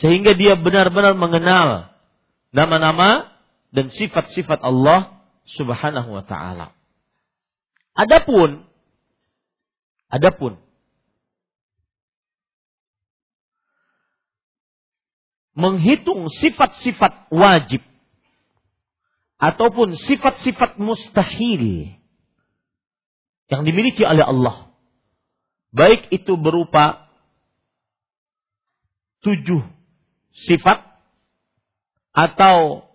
[0.00, 1.92] sehingga dia benar-benar mengenal
[2.52, 3.28] nama-nama
[3.72, 5.20] dan sifat-sifat Allah
[5.56, 6.72] Subhanahu wa taala.
[7.92, 8.64] Adapun
[10.08, 10.56] adapun
[15.52, 17.84] menghitung sifat-sifat wajib
[19.36, 21.92] ataupun sifat-sifat mustahil
[23.52, 24.72] yang dimiliki oleh Allah.
[25.72, 27.08] Baik itu berupa
[29.24, 29.64] tujuh
[30.32, 30.84] sifat
[32.12, 32.88] atau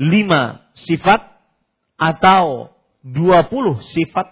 [0.00, 1.30] lima sifat
[1.94, 2.74] atau
[3.04, 4.26] dua puluh sifat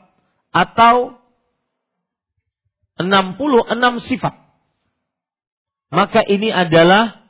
[0.51, 1.21] atau
[2.99, 4.47] enam puluh enam sifat.
[5.89, 7.24] Maka ini adalah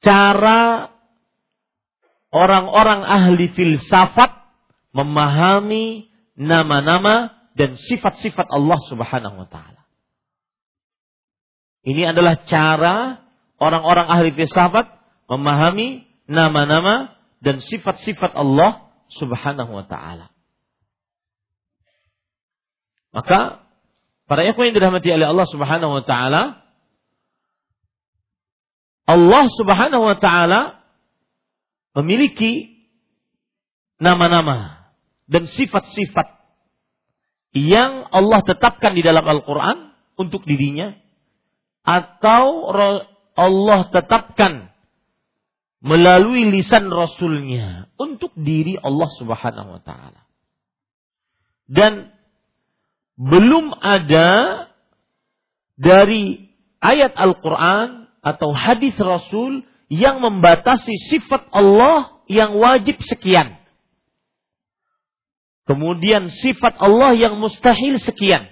[0.00, 0.88] cara
[2.32, 4.32] orang-orang ahli filsafat
[4.96, 6.08] memahami
[6.40, 9.84] nama-nama dan sifat-sifat Allah Subhanahu wa taala.
[11.84, 13.20] Ini adalah cara
[13.60, 14.88] orang-orang ahli filsafat
[15.28, 17.12] memahami nama-nama
[17.44, 20.32] dan sifat-sifat Allah Subhanahu wa taala.
[23.10, 23.66] Maka
[24.30, 26.62] para ikhwan yang dirahmati oleh Allah Subhanahu wa taala
[29.10, 30.86] Allah Subhanahu wa taala
[31.98, 32.86] memiliki
[33.98, 34.86] nama-nama
[35.26, 36.38] dan sifat-sifat
[37.58, 40.94] yang Allah tetapkan di dalam Al-Quran untuk dirinya
[41.82, 42.70] atau
[43.34, 44.70] Allah tetapkan
[45.82, 50.22] melalui lisan Rasulnya untuk diri Allah Subhanahu wa taala.
[51.66, 52.14] Dan
[53.16, 54.30] belum ada
[55.80, 56.52] dari
[56.84, 63.58] ayat Al-Quran atau hadis Rasul yang membatasi sifat Allah yang wajib sekian.
[65.66, 68.46] Kemudian sifat Allah yang mustahil sekian.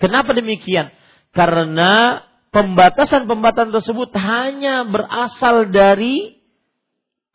[0.00, 0.92] Kenapa demikian?
[1.32, 6.40] Karena pembatasan-pembatasan tersebut hanya berasal dari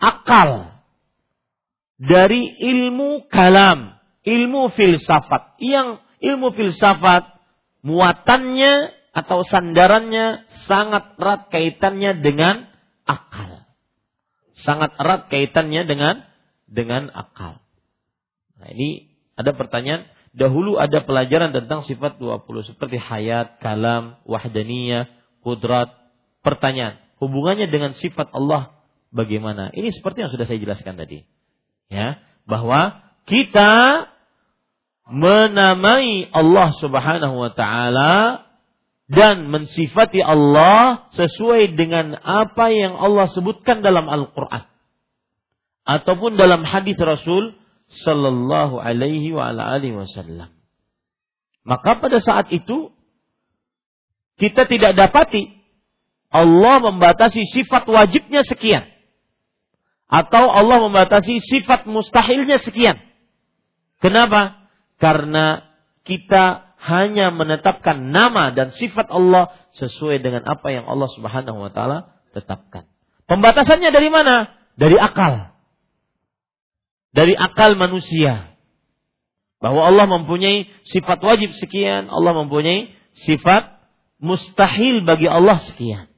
[0.02, 0.74] akal.
[1.98, 5.62] Dari ilmu kalam, ilmu filsafat.
[5.62, 7.38] Yang ilmu filsafat
[7.86, 12.66] muatannya atau sandarannya sangat erat kaitannya dengan
[13.06, 13.70] akal.
[14.58, 16.26] Sangat erat kaitannya dengan
[16.66, 17.62] dengan akal.
[18.58, 25.10] Nah, ini ada pertanyaan, dahulu ada pelajaran tentang sifat 20 seperti hayat, kalam, wahdaniyah,
[25.46, 25.94] kudrat.
[26.42, 28.76] Pertanyaan, hubungannya dengan sifat Allah
[29.14, 29.70] bagaimana?
[29.72, 31.22] Ini seperti yang sudah saya jelaskan tadi.
[31.88, 32.18] Ya,
[32.50, 33.00] bahwa
[33.30, 34.10] kita
[35.08, 38.44] menamai Allah Subhanahu wa taala
[39.14, 44.66] dan mensifati Allah sesuai dengan apa yang Allah sebutkan dalam Al-Qur'an
[45.86, 47.54] ataupun dalam hadis Rasul
[48.06, 50.50] sallallahu alaihi wa ala alihi wasallam.
[51.64, 52.92] Maka pada saat itu
[54.42, 55.54] kita tidak dapati
[56.34, 58.90] Allah membatasi sifat wajibnya sekian
[60.10, 62.98] atau Allah membatasi sifat mustahilnya sekian.
[64.02, 64.68] Kenapa?
[64.98, 65.64] Karena
[66.04, 72.20] kita hanya menetapkan nama dan sifat Allah sesuai dengan apa yang Allah Subhanahu wa taala
[72.36, 72.92] tetapkan.
[73.24, 74.52] Pembatasannya dari mana?
[74.76, 75.56] Dari akal.
[77.16, 78.52] Dari akal manusia.
[79.64, 82.92] Bahwa Allah mempunyai sifat wajib sekian, Allah mempunyai
[83.24, 83.80] sifat
[84.20, 86.12] mustahil bagi Allah sekian.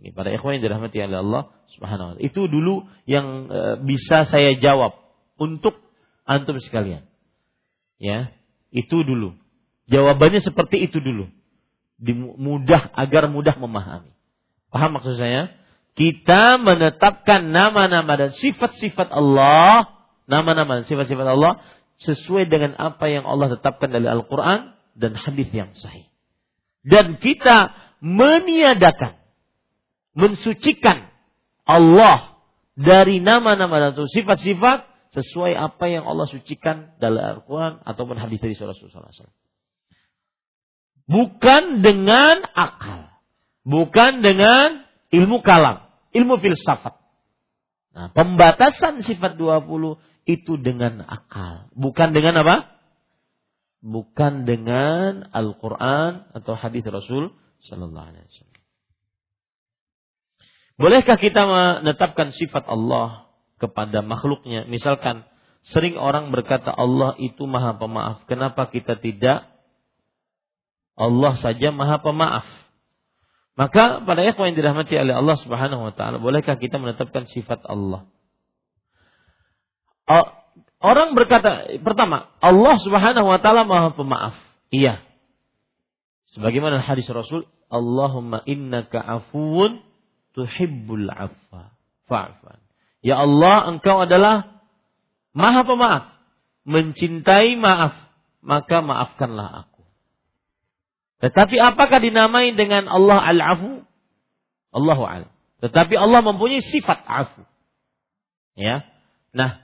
[0.00, 1.42] Ini para ikhwan yang dirahmati oleh Allah
[1.76, 2.24] Subhanahu wa taala.
[2.24, 4.96] Itu dulu yang e, bisa saya jawab
[5.36, 5.76] untuk
[6.24, 7.04] antum sekalian.
[8.00, 8.32] Ya,
[8.72, 9.36] itu dulu.
[9.88, 11.32] Jawabannya seperti itu dulu.
[12.38, 14.12] Mudah agar mudah memahami.
[14.68, 15.58] Paham maksud saya?
[15.98, 19.90] kita menetapkan nama-nama dan sifat-sifat Allah,
[20.30, 21.58] nama-nama dan sifat-sifat Allah
[21.98, 26.06] sesuai dengan apa yang Allah tetapkan dari Al-Quran dan hadis yang sahih.
[26.86, 29.18] Dan kita meniadakan,
[30.14, 31.10] mensucikan
[31.66, 32.38] Allah
[32.78, 34.86] dari nama-nama dan sifat-sifat
[35.18, 39.34] sesuai apa yang Allah sucikan dalam Al-Quran ataupun hadis dari Rasulullah SAW.
[41.08, 43.08] Bukan dengan akal.
[43.64, 46.96] Bukan dengan ilmu kalam ilmu filsafat.
[47.92, 49.98] Nah, pembatasan sifat 20
[50.28, 52.56] itu dengan akal, bukan dengan apa?
[53.78, 57.32] Bukan dengan Al-Qur'an atau hadis Rasul
[57.70, 58.62] sallallahu alaihi wasallam.
[60.78, 63.26] Bolehkah kita menetapkan sifat Allah
[63.58, 64.66] kepada makhluknya?
[64.70, 65.26] Misalkan
[65.66, 68.26] sering orang berkata Allah itu maha pemaaf.
[68.30, 69.57] Kenapa kita tidak?
[70.98, 72.46] Allah saja maha pemaaf.
[73.54, 78.06] Maka pada ikhwan yang dirahmati oleh Allah Subhanahu wa taala, bolehkah kita menetapkan sifat Allah?
[80.78, 84.38] Orang berkata pertama, Allah Subhanahu wa taala Maha Pemaaf.
[84.70, 85.02] Iya.
[86.38, 89.82] Sebagaimana hadis Rasul, Allahumma innaka afuwun
[90.38, 91.74] tuhibbul afwa.
[93.02, 94.62] Ya Allah, Engkau adalah
[95.34, 96.04] Maha Pemaaf,
[96.62, 97.98] mencintai maaf,
[98.38, 99.77] maka maafkanlah aku.
[101.18, 103.82] Tetapi apakah dinamai dengan Allah al-afu?
[104.70, 105.30] Allahu a'lam.
[105.58, 107.42] Tetapi Allah mempunyai sifat afu.
[108.54, 108.86] Ya.
[109.34, 109.58] Nah,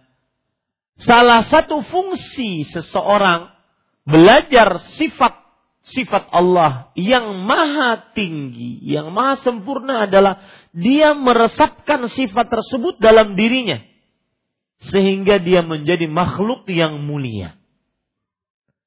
[0.98, 3.54] salah satu fungsi seseorang
[4.02, 5.44] belajar sifat
[5.84, 10.40] sifat Allah yang maha tinggi, yang maha sempurna adalah
[10.72, 13.78] dia meresapkan sifat tersebut dalam dirinya
[14.80, 17.56] sehingga dia menjadi makhluk yang mulia.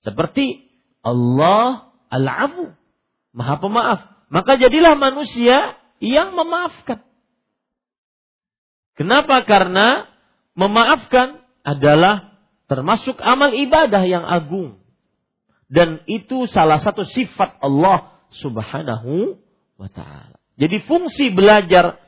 [0.03, 0.67] Seperti
[1.05, 2.73] Allah Al-afu.
[3.35, 3.99] Maha pemaaf.
[4.27, 7.03] Maka jadilah manusia yang memaafkan.
[8.97, 9.45] Kenapa?
[9.45, 10.09] Karena
[10.57, 12.33] memaafkan adalah
[12.65, 14.81] termasuk amal ibadah yang agung.
[15.67, 19.37] Dan itu salah satu sifat Allah subhanahu
[19.77, 20.39] wa ta'ala.
[20.57, 22.01] Jadi fungsi belajar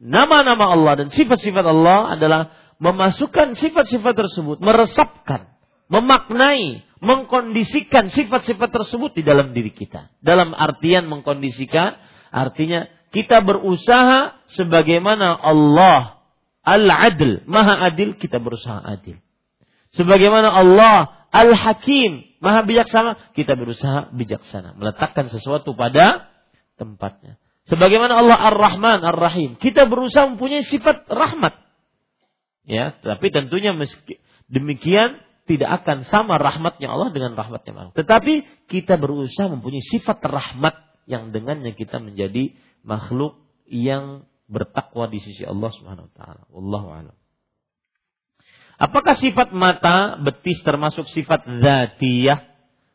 [0.00, 2.40] nama-nama Allah dan sifat-sifat Allah adalah
[2.82, 5.51] memasukkan sifat-sifat tersebut, meresapkan,
[5.90, 10.12] memaknai, mengkondisikan sifat-sifat tersebut di dalam diri kita.
[10.22, 11.98] Dalam artian mengkondisikan,
[12.30, 16.22] artinya kita berusaha sebagaimana Allah
[16.62, 19.18] Al-Adil, Maha Adil, kita berusaha adil.
[19.98, 24.78] Sebagaimana Allah Al-Hakim, Maha Bijaksana, kita berusaha bijaksana.
[24.78, 26.30] Meletakkan sesuatu pada
[26.78, 27.36] tempatnya.
[27.66, 31.54] Sebagaimana Allah Ar-Rahman, Ar-Rahim, kita berusaha mempunyai sifat rahmat.
[32.66, 37.98] Ya, tapi tentunya meski, demikian tidak akan sama rahmatnya Allah dengan rahmatnya manusia.
[37.98, 40.74] Tetapi kita berusaha mempunyai sifat rahmat
[41.10, 42.54] yang dengannya kita menjadi
[42.86, 46.42] makhluk yang bertakwa di sisi Allah Subhanahu wa taala.
[46.52, 47.16] Wallahu a'lam.
[48.78, 52.50] Apakah sifat mata betis termasuk sifat zatiyah?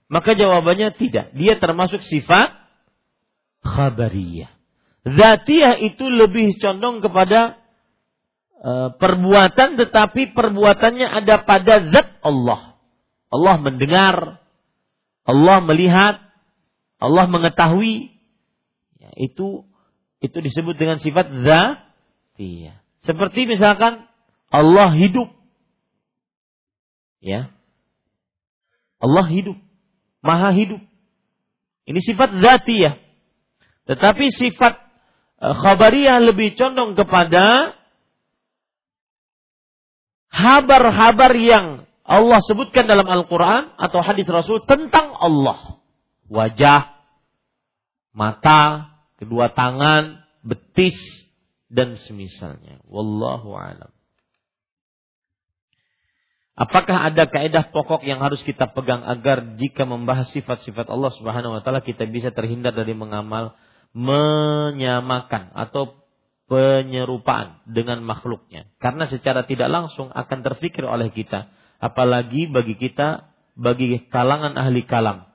[0.08, 1.36] Maka jawabannya tidak.
[1.36, 2.56] Dia termasuk sifat
[3.64, 4.52] khabariyah.
[5.08, 7.60] Zatiyah itu lebih condong kepada
[8.98, 12.78] perbuatan tetapi perbuatannya ada pada zat Allah.
[13.28, 14.40] Allah mendengar,
[15.28, 16.24] Allah melihat,
[16.98, 18.16] Allah mengetahui.
[18.98, 19.68] Ya, itu
[20.18, 22.82] itu disebut dengan sifat zatiyah.
[23.06, 24.10] Seperti misalkan
[24.50, 25.30] Allah hidup.
[27.22, 27.54] Ya.
[28.98, 29.58] Allah hidup.
[30.26, 30.82] Maha hidup.
[31.86, 32.98] Ini sifat zatiyah.
[33.88, 34.76] Tetapi sifat
[35.40, 37.77] e, khabariyah lebih condong kepada
[40.32, 45.84] habar-habar yang Allah sebutkan dalam Al-Quran atau hadis Rasul tentang Allah.
[46.32, 46.96] Wajah,
[48.16, 50.96] mata, kedua tangan, betis,
[51.68, 52.80] dan semisalnya.
[52.88, 53.92] Wallahu alam.
[56.58, 61.62] Apakah ada kaidah pokok yang harus kita pegang agar jika membahas sifat-sifat Allah Subhanahu wa
[61.62, 63.54] taala kita bisa terhindar dari mengamal
[63.94, 66.07] menyamakan atau
[66.48, 68.72] penyerupaan dengan makhluknya.
[68.80, 71.52] Karena secara tidak langsung akan terfikir oleh kita.
[71.78, 75.28] Apalagi bagi kita, bagi kalangan ahli kalam.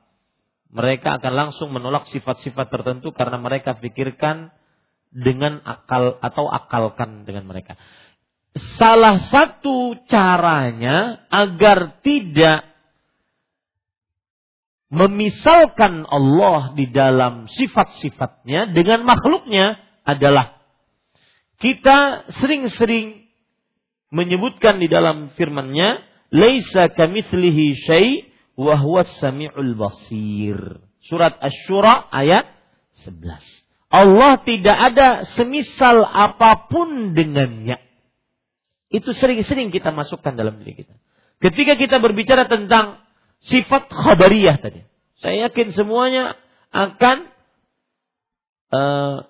[0.73, 4.49] Mereka akan langsung menolak sifat-sifat tertentu karena mereka pikirkan
[5.13, 7.77] dengan akal atau akalkan dengan mereka.
[8.81, 12.73] Salah satu caranya agar tidak
[14.89, 20.62] memisalkan Allah di dalam sifat-sifatnya dengan makhluknya adalah
[21.63, 23.23] kita sering-sering
[24.11, 26.03] menyebutkan di dalam firman-Nya,
[26.35, 28.27] "Laisa kamitslihi syai'
[28.59, 30.59] wa huwas samiul basir."
[31.07, 32.51] Surat Asy-Syura ayat
[33.07, 33.39] 11.
[33.93, 35.09] Allah tidak ada
[35.39, 37.79] semisal apa pun dengannya.
[38.93, 40.95] Itu sering-sering kita masukkan dalam diri kita.
[41.43, 43.03] Ketika kita berbicara tentang
[43.43, 44.87] sifat khabariyah tadi.
[45.19, 46.35] Saya yakin semuanya
[46.71, 47.31] akan
[48.75, 49.27] uh,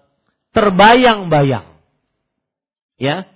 [0.57, 1.69] terbayang-bayang.
[3.03, 3.27] Ya.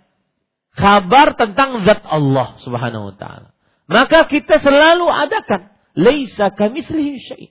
[0.79, 3.51] Kabar tentang zat Allah subhanahu wa ta'ala.
[3.91, 5.75] Maka kita selalu adakan.
[5.99, 7.51] Laisa kamislihi syai'.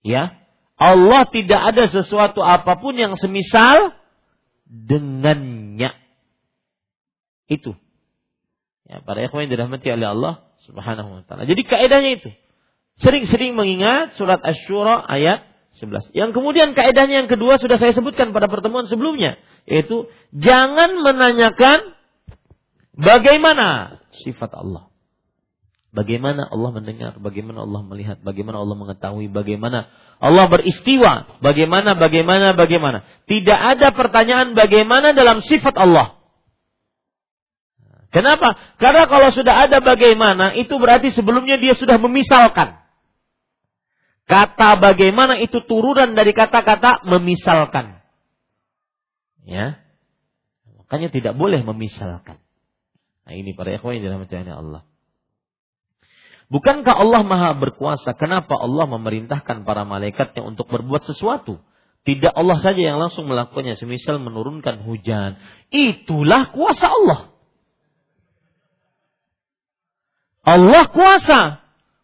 [0.00, 0.40] Ya.
[0.80, 3.92] Allah tidak ada sesuatu apa pun yang semisal
[4.64, 5.92] dengannya.
[7.50, 7.76] Itu.
[8.86, 11.44] Ya, para ikhwan yang dirahmati oleh Allah Subhanahu wa taala.
[11.44, 12.30] Jadi kaidahnya itu.
[13.02, 15.44] Sering-sering mengingat surat Asy-Syura ayat
[15.76, 16.16] 11.
[16.16, 19.36] Yang kemudian kaidahnya yang kedua sudah saya sebutkan pada pertemuan sebelumnya,
[19.66, 21.94] yaitu jangan menanyakan
[22.94, 24.88] bagaimana sifat Allah.
[25.96, 29.88] Bagaimana Allah mendengar, bagaimana Allah melihat, bagaimana Allah mengetahui, bagaimana
[30.20, 32.98] Allah beristiwa, bagaimana, bagaimana, bagaimana.
[33.24, 36.20] Tidak ada pertanyaan bagaimana dalam sifat Allah.
[38.12, 38.76] Kenapa?
[38.76, 42.76] Karena kalau sudah ada bagaimana, itu berarti sebelumnya dia sudah memisalkan.
[44.28, 47.95] Kata bagaimana itu turunan dari kata-kata memisalkan.
[49.46, 49.78] Ya.
[50.82, 52.42] Makanya tidak boleh memisalkan.
[53.26, 54.82] Nah ini para ikhwan yang dirahmati Allah.
[56.46, 58.14] Bukankah Allah maha berkuasa?
[58.14, 61.58] Kenapa Allah memerintahkan para malaikatnya untuk berbuat sesuatu?
[62.06, 65.42] Tidak Allah saja yang langsung melakukannya, semisal menurunkan hujan.
[65.74, 67.20] Itulah kuasa Allah.
[70.46, 71.40] Allah kuasa.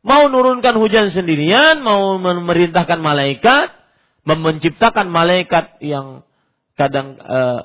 [0.02, 3.70] Mau menurunkan hujan sendirian, mau memerintahkan malaikat,
[4.26, 6.26] menciptakan malaikat yang
[6.88, 7.62] kadang uh,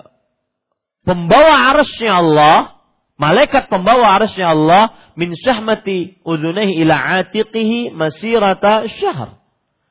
[1.01, 2.77] pembawa arasnya Allah,
[3.17, 9.41] Malaikat pembawa arasnya Allah min syahmati udhunaihi ila atiqihi masirata syahr.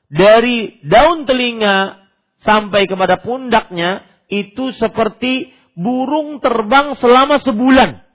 [0.06, 2.06] Dari daun telinga
[2.46, 8.06] sampai kepada pundaknya itu seperti burung terbang selama sebulan.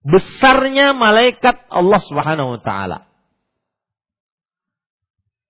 [0.00, 3.07] Besarnya malaikat Allah Subhanahu wa taala.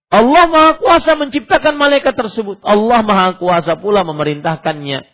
[0.08, 2.64] Allah Maha Kuasa menciptakan malaikat tersebut.
[2.64, 5.04] Allah Maha Kuasa pula memerintahkannya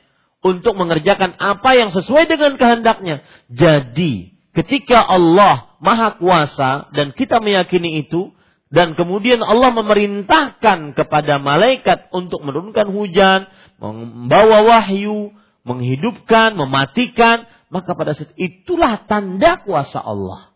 [0.44, 3.26] untuk mengerjakan apa yang sesuai dengan kehendaknya.
[3.50, 8.30] Jadi, ketika Allah Maha Kuasa dan kita meyakini itu,
[8.74, 15.34] dan kemudian Allah memerintahkan kepada malaikat untuk menurunkan hujan, membawa wahyu,
[15.66, 20.54] menghidupkan, mematikan, maka pada saat itulah tanda kuasa Allah.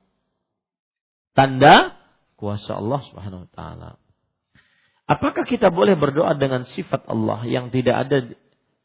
[1.35, 1.99] Tanda
[2.39, 3.91] kuasa Allah Subhanahu wa taala.
[5.09, 8.19] Apakah kita boleh berdoa dengan sifat Allah yang tidak ada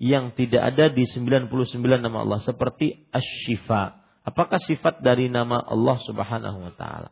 [0.03, 1.47] yang tidak ada di 99
[1.79, 4.03] nama Allah seperti Asy-Syifa.
[4.23, 7.11] Apakah sifat dari nama Allah Subhanahu wa taala?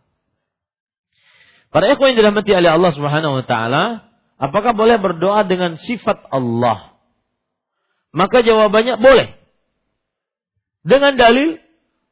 [1.71, 3.83] Para ikhwan yang dirahmati oleh Allah Subhanahu wa taala,
[4.35, 6.99] apakah boleh berdoa dengan sifat Allah?
[8.11, 9.39] Maka jawabannya boleh.
[10.83, 11.59] Dengan dalil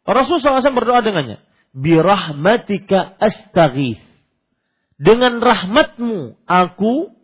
[0.07, 1.43] Rasulullah SAW berdoa dengannya.
[1.75, 3.99] Birahmatika astaghith.
[4.99, 7.15] Dengan rahmatmu aku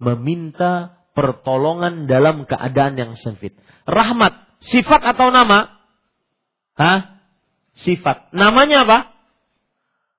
[0.00, 3.52] meminta pertolongan dalam keadaan yang sempit.
[3.84, 5.68] Rahmat, sifat atau nama?
[6.80, 7.20] Hah?
[7.76, 8.32] Sifat.
[8.32, 8.98] Namanya apa?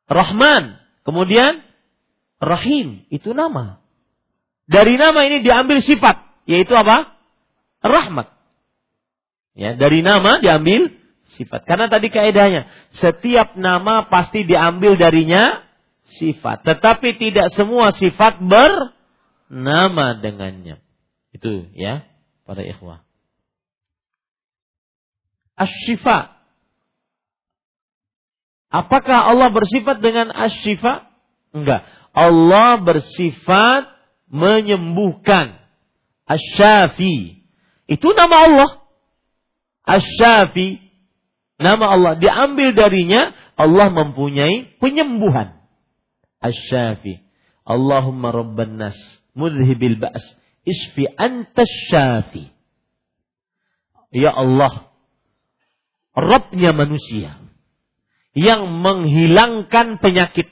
[0.05, 0.77] Rahman.
[1.01, 1.65] Kemudian
[2.41, 3.81] Rahim, itu nama.
[4.65, 7.17] Dari nama ini diambil sifat, yaitu apa?
[7.81, 8.33] Rahmat.
[9.53, 10.89] Ya, dari nama diambil
[11.37, 11.65] sifat.
[11.69, 12.65] Karena tadi kaidahnya,
[12.97, 15.70] setiap nama pasti diambil darinya
[16.17, 16.63] sifat.
[16.67, 18.95] Tetapi tidak semua sifat ber
[19.51, 20.79] nama dengannya.
[21.31, 22.07] Itu ya,
[22.43, 23.03] pada ikhwah.
[25.55, 26.41] Asyifa.
[28.71, 31.11] Apakah Allah bersifat dengan asyifa?
[31.51, 31.83] Enggak.
[32.15, 33.91] Allah bersifat
[34.31, 35.59] menyembuhkan.
[36.23, 37.43] Asyafi.
[37.91, 38.69] Itu nama Allah.
[39.83, 40.79] Asyafi.
[41.59, 42.13] Nama Allah.
[42.15, 45.60] Diambil darinya Allah mempunyai penyembuhan.
[46.41, 47.21] Asyafi.
[47.63, 48.97] Allahumma rabban nas
[49.37, 50.25] mudhibil ba's
[50.65, 52.49] isfi anta syafi.
[54.11, 54.91] Ya Allah,
[56.11, 57.39] Rabbnya manusia
[58.35, 60.51] yang menghilangkan penyakit.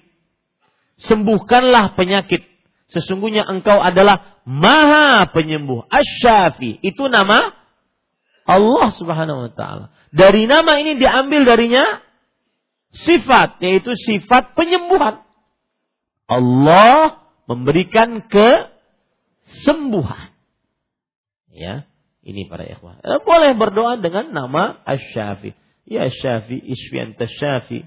[0.99, 2.47] Sembuhkanlah penyakit.
[2.91, 5.87] Sesungguhnya engkau adalah maha penyembuh.
[5.87, 6.79] Asyafi.
[6.83, 7.55] Itu nama
[8.47, 9.85] Allah subhanahu wa ta'ala.
[10.09, 12.03] Dari nama ini diambil darinya
[12.91, 13.63] sifat.
[13.63, 15.23] Yaitu sifat penyembuhan.
[16.29, 20.29] Allah memberikan kesembuhan.
[21.49, 21.89] Ya,
[22.21, 23.01] ini para ikhwah.
[23.01, 25.57] Eh, boleh berdoa dengan nama Asy-Syafi.
[25.89, 27.01] Ya Syafi, isfi
[27.41, 27.81] Syafi.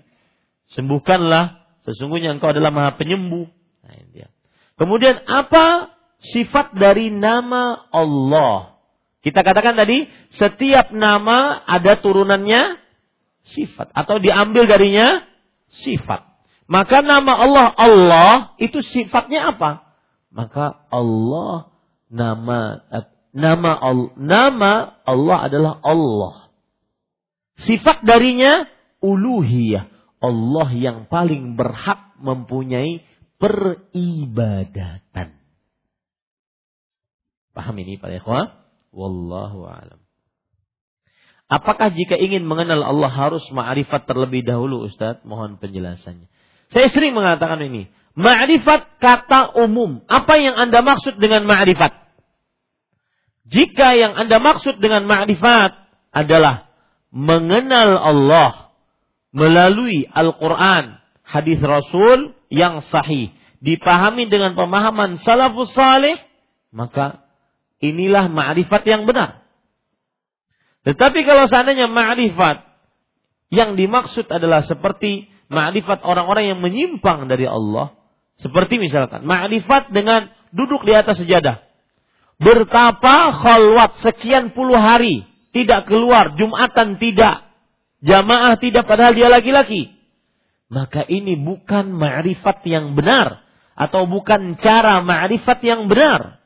[0.75, 3.47] Sembuhkanlah, sesungguhnya engkau adalah Maha Penyembuh.
[3.87, 4.27] Nah, dia.
[4.75, 8.83] Kemudian apa sifat dari nama Allah.
[9.23, 12.83] Kita katakan tadi, setiap nama ada turunannya
[13.47, 15.23] sifat atau diambil darinya
[15.71, 16.32] sifat.
[16.71, 18.33] Maka nama Allah Allah
[18.63, 19.87] itu sifatnya apa?
[20.33, 21.75] Maka Allah
[22.09, 22.83] nama
[23.33, 23.71] nama
[24.17, 24.73] nama
[25.05, 26.53] Allah adalah Allah.
[27.61, 28.67] Sifat darinya
[29.05, 29.91] uluhiyah.
[30.23, 33.03] Allah yang paling berhak mempunyai
[33.43, 35.35] peribadatan.
[37.53, 38.63] Paham ini Pak ikhwah?
[38.95, 39.99] Wallahu alam.
[41.53, 45.21] Apakah jika ingin mengenal Allah harus ma'rifat terlebih dahulu Ustaz?
[45.27, 46.32] Mohon penjelasannya.
[46.73, 47.93] Saya sering mengatakan ini.
[48.13, 50.05] Ma'rifat kata umum.
[50.09, 51.93] Apa yang Anda maksud dengan ma'rifat?
[53.49, 55.73] Jika yang Anda maksud dengan ma'rifat
[56.13, 56.69] adalah
[57.13, 58.73] mengenal Allah
[59.33, 63.33] melalui Al-Quran, hadis Rasul yang sahih,
[63.65, 66.21] dipahami dengan pemahaman salafus salih,
[66.69, 67.25] maka
[67.81, 69.41] inilah ma'rifat yang benar.
[70.85, 72.65] Tetapi kalau seandainya ma'rifat
[73.49, 77.93] yang dimaksud adalah seperti ma'rifat orang-orang yang menyimpang dari Allah,
[78.41, 81.61] seperti misalkan ma'rifat dengan duduk di atas sejadah.
[82.43, 85.23] Bertapa khalwat sekian puluh hari,
[85.55, 87.47] tidak keluar, Jumatan tidak,
[88.03, 89.95] jamaah tidak padahal dia laki-laki.
[90.73, 93.45] Maka ini bukan ma'rifat yang benar
[93.77, 96.41] atau bukan cara ma'rifat yang benar.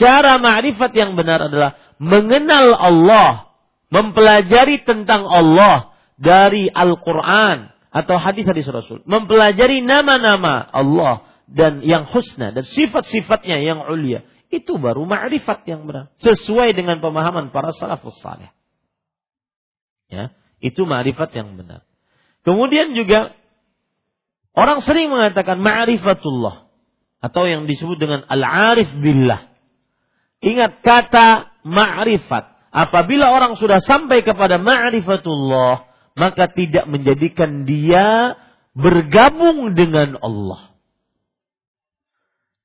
[0.00, 3.52] Cara ma'rifat yang benar adalah mengenal Allah,
[3.92, 12.64] mempelajari tentang Allah dari Al-Quran atau hadis-hadis Rasul, mempelajari nama-nama Allah dan yang husna dan
[12.64, 18.52] sifat-sifatnya yang ulia, itu baru ma'rifat yang benar, sesuai dengan pemahaman para salafus saleh.
[20.08, 21.84] Ya, itu ma'rifat yang benar.
[22.44, 23.36] Kemudian juga
[24.56, 26.68] orang sering mengatakan ma'rifatullah
[27.18, 29.52] atau yang disebut dengan al-arif billah.
[30.40, 32.56] Ingat kata ma'rifat.
[32.68, 35.87] Apabila orang sudah sampai kepada ma'rifatullah,
[36.18, 38.34] maka tidak menjadikan dia
[38.74, 40.74] bergabung dengan Allah.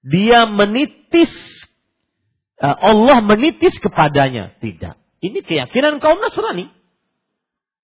[0.03, 1.31] Dia menitis
[2.59, 4.99] eh, Allah menitis kepadanya, tidak.
[5.23, 6.67] Ini keyakinan kaum Nasrani.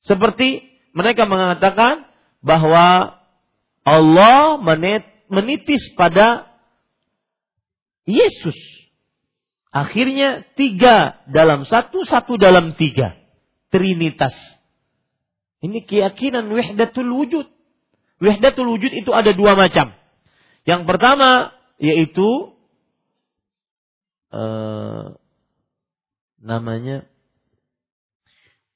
[0.03, 2.09] Seperti mereka mengatakan
[2.43, 3.15] bahwa
[3.87, 4.59] Allah
[5.29, 6.51] menitis pada
[8.03, 8.57] Yesus.
[9.69, 13.15] Akhirnya tiga dalam satu, satu dalam tiga.
[13.69, 14.33] Trinitas.
[15.60, 17.48] Ini keyakinan wahdatul wujud.
[18.19, 19.91] Wahdatul wujud itu ada dua macam.
[20.64, 22.56] Yang pertama yaitu
[24.31, 25.15] uh,
[26.40, 27.07] namanya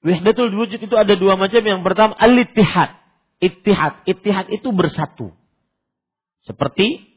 [0.04, 1.64] wahdatul wujud itu ada dua macam.
[1.64, 3.00] Yang pertama al-ittihad.
[3.40, 4.04] Ittihad.
[4.08, 5.32] Ittihad itu bersatu.
[6.44, 7.14] Seperti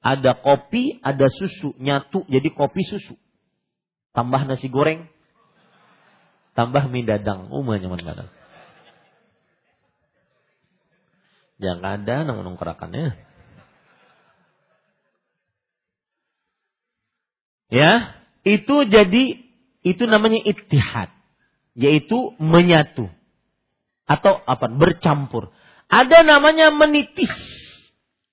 [0.00, 3.16] ada kopi, ada susu, nyatu jadi kopi susu.
[4.16, 5.06] Tambah nasi goreng,
[6.56, 8.39] tambah mie dadang, umumnya mie
[11.60, 13.20] Jangan ada namun kerakannya.
[17.70, 19.24] Ya, itu jadi
[19.86, 21.12] itu namanya ittihad,
[21.78, 23.06] yaitu menyatu
[24.08, 24.66] atau apa?
[24.72, 25.54] bercampur.
[25.86, 27.30] Ada namanya menitis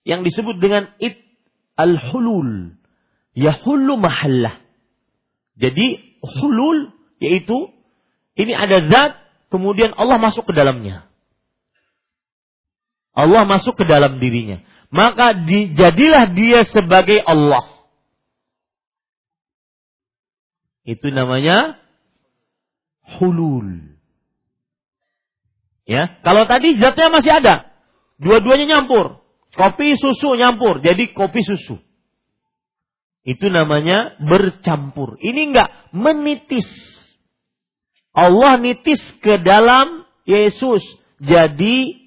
[0.08, 1.22] yang disebut dengan it
[1.78, 2.74] al-hulul.
[3.38, 4.58] Yahullu mahallah.
[5.58, 7.70] Jadi hulul yaitu
[8.38, 9.14] ini ada zat
[9.50, 11.07] kemudian Allah masuk ke dalamnya.
[13.18, 14.62] Allah masuk ke dalam dirinya.
[14.94, 17.66] Maka di, jadilah dia sebagai Allah.
[20.86, 21.82] Itu namanya
[23.18, 23.98] hulul.
[25.90, 27.56] Ya, kalau tadi zatnya masih ada,
[28.22, 29.26] dua-duanya nyampur.
[29.58, 31.82] Kopi susu nyampur, jadi kopi susu.
[33.26, 35.20] Itu namanya bercampur.
[35.20, 36.70] Ini enggak menitis.
[38.16, 40.80] Allah nitis ke dalam Yesus.
[41.20, 42.07] Jadi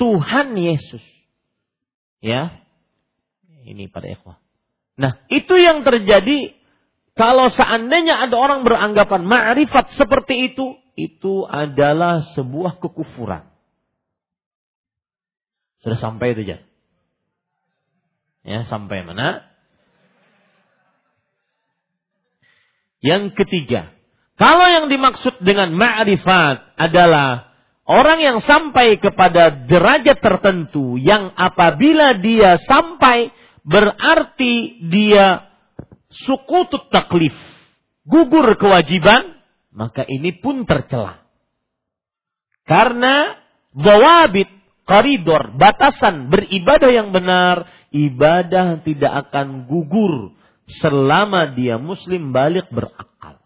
[0.00, 1.04] Tuhan Yesus.
[2.24, 2.64] Ya.
[3.68, 4.40] Ini pada ikhwah.
[4.96, 6.56] Nah, itu yang terjadi
[7.12, 13.44] kalau seandainya ada orang beranggapan ma'rifat seperti itu, itu adalah sebuah kekufuran.
[15.84, 16.58] Sudah sampai itu ya.
[18.40, 19.44] Ya, sampai mana?
[23.04, 23.92] Yang ketiga,
[24.40, 27.49] kalau yang dimaksud dengan ma'rifat adalah
[27.90, 33.34] orang yang sampai kepada derajat tertentu yang apabila dia sampai
[33.66, 35.50] berarti dia
[36.10, 37.34] sukutut taklif,
[38.06, 39.42] gugur kewajiban,
[39.74, 41.26] maka ini pun tercela.
[42.62, 43.34] Karena
[43.74, 44.46] bawabit
[44.86, 50.38] koridor, batasan beribadah yang benar ibadah tidak akan gugur
[50.78, 53.42] selama dia muslim balik berakal.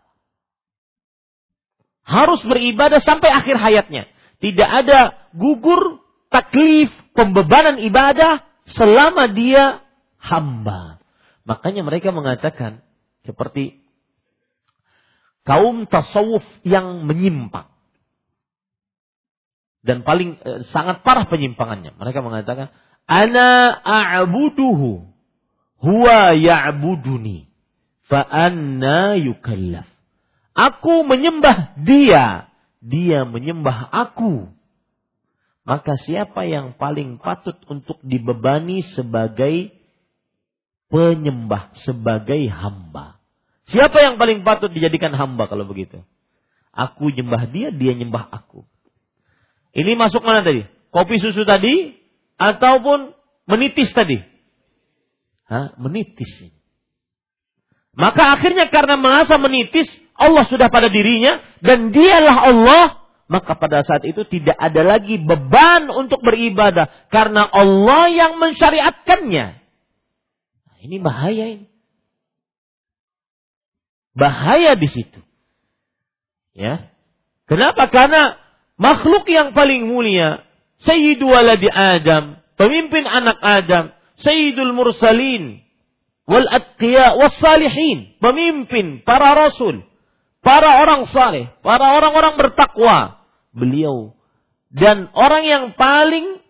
[2.04, 4.13] Harus beribadah sampai akhir hayatnya.
[4.44, 9.80] Tidak ada gugur taklif pembebanan ibadah selama dia
[10.20, 11.00] hamba.
[11.48, 12.84] Makanya mereka mengatakan
[13.24, 13.80] seperti
[15.48, 17.72] kaum tasawuf yang menyimpang.
[19.84, 21.96] Dan paling eh, sangat parah penyimpangannya.
[21.96, 22.68] Mereka mengatakan,
[23.04, 25.08] "Ana a'buduhu
[25.80, 27.48] huwa ya'buduni
[28.08, 29.88] fa anna yukallaf."
[30.56, 32.48] Aku menyembah dia,
[32.84, 34.52] dia menyembah aku.
[35.64, 39.72] Maka siapa yang paling patut untuk dibebani sebagai
[40.92, 43.16] penyembah, sebagai hamba?
[43.72, 46.04] Siapa yang paling patut dijadikan hamba kalau begitu?
[46.68, 48.68] Aku nyembah dia, dia nyembah aku.
[49.72, 50.68] Ini masuk mana tadi?
[50.92, 51.96] Kopi susu tadi
[52.36, 53.16] ataupun
[53.48, 54.20] menitis tadi?
[55.48, 55.72] Hah?
[55.80, 56.52] Menitis.
[57.96, 62.86] Maka akhirnya karena merasa menitis, Allah sudah pada dirinya dan dialah Allah,
[63.26, 69.46] maka pada saat itu tidak ada lagi beban untuk beribadah karena Allah yang mensyariatkannya.
[70.70, 71.66] Nah, ini bahaya ini.
[74.14, 75.18] Bahaya di situ.
[76.54, 76.94] Ya.
[77.50, 77.90] Kenapa?
[77.90, 78.38] Karena
[78.78, 80.46] makhluk yang paling mulia,
[80.86, 83.84] Sayyidu waladi Adam, pemimpin anak Adam,
[84.22, 85.64] Sayyidul Mursalin,
[86.30, 89.82] wal atqiya was salihin, pemimpin para rasul,
[90.44, 94.14] para orang saleh, para orang-orang bertakwa, beliau
[94.74, 96.42] dan orang yang paling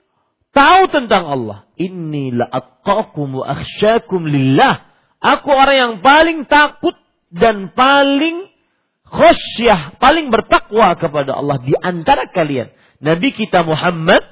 [0.50, 1.68] tahu tentang Allah.
[1.76, 4.88] Inilah atqakum wa akhsyakum lillah.
[5.20, 6.96] Aku orang yang paling takut
[7.28, 8.48] dan paling
[9.04, 12.72] khosyah, paling bertakwa kepada Allah di antara kalian.
[13.04, 14.24] Nabi kita Muhammad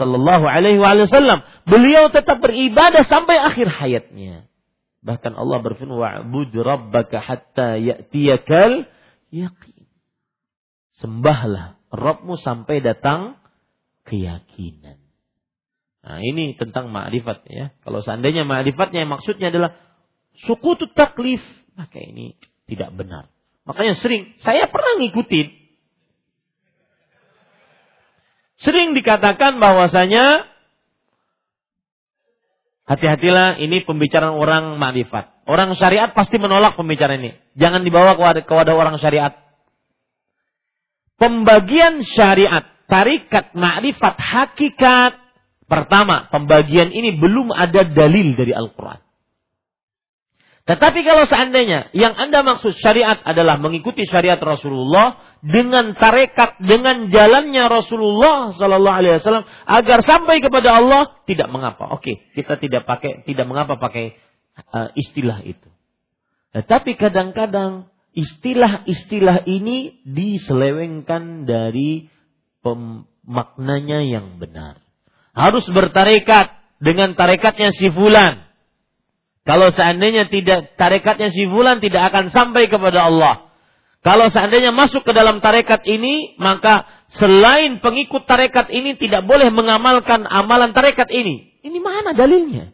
[0.00, 4.49] sallallahu alaihi wasallam, beliau tetap beribadah sampai akhir hayatnya.
[5.00, 8.84] Bahkan Allah berfirman, "Wa'bud rabbaka hatta ya'tiyakal
[9.32, 9.88] yaqin."
[11.00, 13.40] Sembahlah Rabbmu sampai datang
[14.06, 15.00] keyakinan.
[16.00, 17.72] Nah, ini tentang ma'rifat ya.
[17.84, 19.76] Kalau seandainya ma'rifatnya maksudnya adalah
[20.46, 21.42] suku taklif,
[21.76, 22.38] maka ini
[22.70, 23.28] tidak benar.
[23.68, 25.48] Makanya sering, saya pernah ngikutin.
[28.60, 30.49] Sering dikatakan bahwasanya
[32.90, 35.46] hati-hatilah ini pembicaraan orang makrifat.
[35.46, 37.32] Orang syariat pasti menolak pembicaraan ini.
[37.54, 39.38] Jangan dibawa ke wadah orang syariat.
[41.14, 45.12] Pembagian syariat, tarikat, makrifat, hakikat.
[45.70, 48.98] Pertama, pembagian ini belum ada dalil dari Al-Quran.
[50.66, 57.64] Tetapi kalau seandainya yang Anda maksud syariat adalah mengikuti syariat Rasulullah dengan tarekat, dengan jalannya
[57.68, 61.96] Rasulullah Sallallahu Alaihi Wasallam agar sampai kepada Allah, tidak mengapa.
[61.96, 64.20] Oke, kita tidak pakai, tidak mengapa pakai
[64.72, 65.68] uh, istilah itu.
[66.52, 72.10] Tetapi kadang-kadang istilah-istilah ini diselewengkan dari
[72.60, 74.82] pemaknanya yang benar.
[75.32, 76.52] Harus bertarekat
[76.82, 78.50] dengan tarekatnya si fulan
[79.50, 83.49] kalau seandainya tidak tarekatnya si fulan tidak akan sampai kepada Allah.
[84.00, 86.88] Kalau seandainya masuk ke dalam tarekat ini, maka
[87.20, 91.52] selain pengikut tarekat ini tidak boleh mengamalkan amalan tarekat ini.
[91.60, 92.72] Ini mana dalilnya?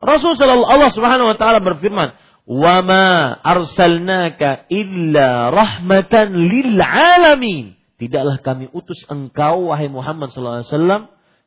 [0.00, 2.16] Rasulullah Allah Subhanahu wa taala berfirman,
[2.48, 10.72] "Wa ma arsalnaka illa rahmatan lil alamin." Tidaklah kami utus engkau wahai Muhammad sallallahu alaihi
[10.74, 11.02] wasallam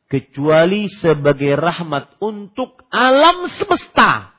[0.06, 4.32] kecuali sebagai rahmat untuk alam semesta.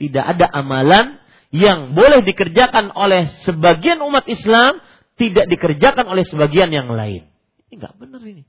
[0.00, 1.20] Tidak ada amalan
[1.50, 4.78] yang boleh dikerjakan oleh sebagian umat Islam,
[5.18, 7.26] tidak dikerjakan oleh sebagian yang lain.
[7.68, 8.46] Ini nggak benar ini.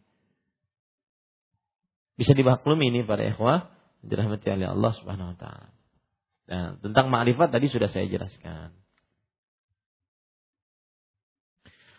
[2.15, 3.73] Bisa dimaklumi ini para ikhwah,
[4.05, 5.67] dirahmati oleh Allah Subhanahu wa taala.
[6.51, 8.75] Nah, tentang ma'rifat tadi sudah saya jelaskan.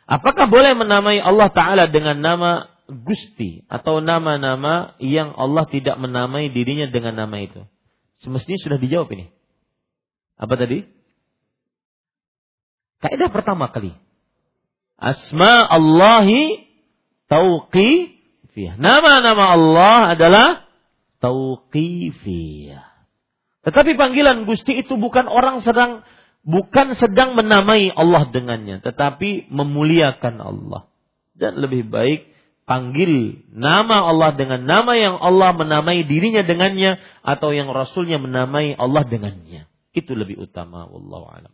[0.06, 6.90] Apakah boleh menamai Allah Ta'ala dengan nama Gusti atau nama-nama yang Allah tidak menamai dirinya
[6.90, 7.64] dengan nama itu?
[8.20, 9.32] Semestinya sudah dijawab ini.
[10.42, 10.82] Apa tadi?
[12.98, 13.94] Kaidah pertama kali.
[14.98, 16.66] Asma Allahi
[17.30, 18.74] tauqifiyah.
[18.74, 20.48] Nama-nama Allah adalah
[21.22, 22.90] tauqifiyah.
[23.62, 26.02] Tetapi panggilan Gusti itu bukan orang sedang
[26.42, 30.90] bukan sedang menamai Allah dengannya, tetapi memuliakan Allah.
[31.38, 32.26] Dan lebih baik
[32.66, 39.06] panggil nama Allah dengan nama yang Allah menamai dirinya dengannya atau yang Rasulnya menamai Allah
[39.06, 39.71] dengannya.
[39.92, 40.88] Itu lebih utama.
[40.88, 41.52] Wallahu alam.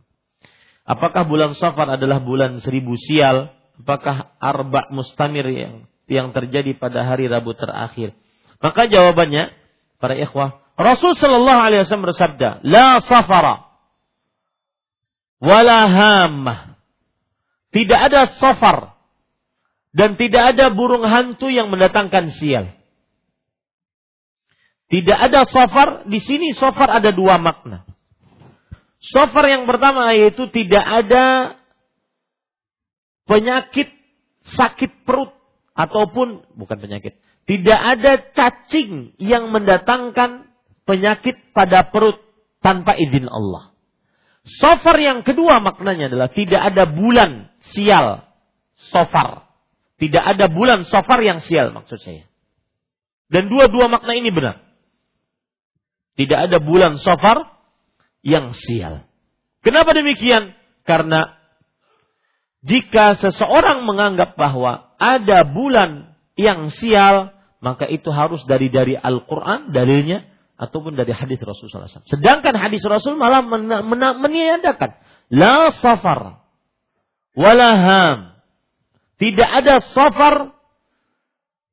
[0.89, 3.53] Apakah bulan Safar adalah bulan seribu sial?
[3.79, 8.17] Apakah arba mustamir yang yang terjadi pada hari Rabu terakhir?
[8.59, 9.53] Maka jawabannya
[10.01, 13.69] para ikhwah, Rasul Shallallahu Alaihi Wasallam bersabda, la safara,
[15.39, 16.81] wala hamah.
[17.69, 18.97] Tidak ada safar
[19.93, 22.73] dan tidak ada burung hantu yang mendatangkan sial.
[24.89, 27.85] Tidak ada safar, di sini safar ada dua makna.
[28.99, 31.55] Safar yang pertama yaitu tidak ada
[33.31, 33.95] penyakit
[34.43, 35.31] sakit perut
[35.79, 37.15] ataupun bukan penyakit.
[37.47, 40.51] Tidak ada cacing yang mendatangkan
[40.85, 42.19] penyakit pada perut
[42.61, 43.73] tanpa izin Allah.
[44.49, 48.27] Safar yang kedua maknanya adalah tidak ada bulan sial.
[48.91, 49.49] Safar.
[49.99, 52.27] Tidak ada bulan safar yang sial maksud saya.
[53.29, 54.63] Dan dua-dua makna ini benar.
[56.17, 57.58] Tidak ada bulan safar
[58.23, 59.07] yang sial.
[59.63, 60.55] Kenapa demikian?
[60.87, 61.39] Karena
[62.65, 70.27] jika seseorang menganggap bahwa ada bulan yang sial, maka itu harus dari dari Al-Quran dalilnya
[70.59, 72.11] ataupun dari hadis Rasulullah SAW.
[72.11, 73.47] Sedangkan hadis Rasul malah
[74.19, 74.99] meniadakan
[75.31, 76.43] la safar
[77.39, 78.35] walaham.
[79.19, 80.55] Tidak ada safar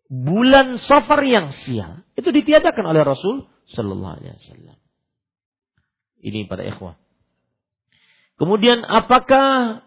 [0.09, 2.05] bulan safar yang sial.
[2.17, 4.77] Itu ditiadakan oleh Rasul Sallallahu Alaihi Wasallam.
[6.25, 6.97] Ini para ikhwah.
[8.41, 9.79] Kemudian apakah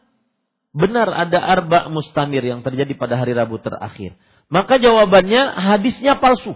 [0.71, 4.15] benar ada arba mustamir yang terjadi pada hari Rabu terakhir?
[4.47, 6.55] Maka jawabannya hadisnya palsu.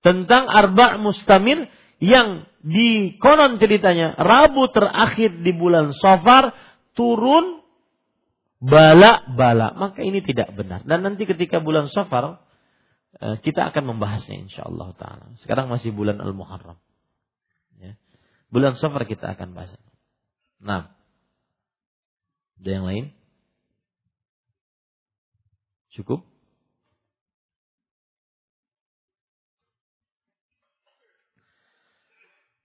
[0.00, 1.66] Tentang arba mustamir
[1.98, 6.54] yang di konon ceritanya Rabu terakhir di bulan Safar
[6.94, 7.60] turun
[8.62, 9.74] bala-bala.
[9.74, 10.86] Maka ini tidak benar.
[10.86, 12.38] Dan nanti ketika bulan Safar
[13.18, 15.34] Eh, kita akan membahasnya insya Allah taala.
[15.42, 16.78] Sekarang masih bulan Al-Muharram.
[18.48, 19.72] Bulan Safar kita akan bahas.
[20.60, 20.92] Nah.
[22.58, 23.04] Ada yang lain?
[25.94, 26.26] Cukup?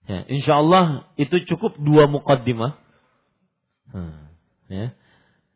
[0.03, 2.75] Ya, insya Allah itu cukup dua mukaddimah.
[3.93, 4.35] Hmm,
[4.67, 4.91] ya.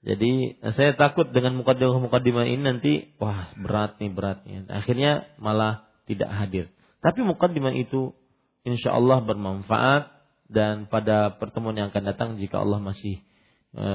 [0.08, 4.64] Jadi saya takut dengan mukaddimah-mukaddimah ini nanti wah berat nih beratnya.
[4.72, 6.72] Akhirnya malah tidak hadir.
[7.04, 8.16] Tapi mukaddimah itu
[8.64, 10.16] insya Allah bermanfaat
[10.48, 13.19] dan pada pertemuan yang akan datang jika Allah masih
[13.76, 13.88] e,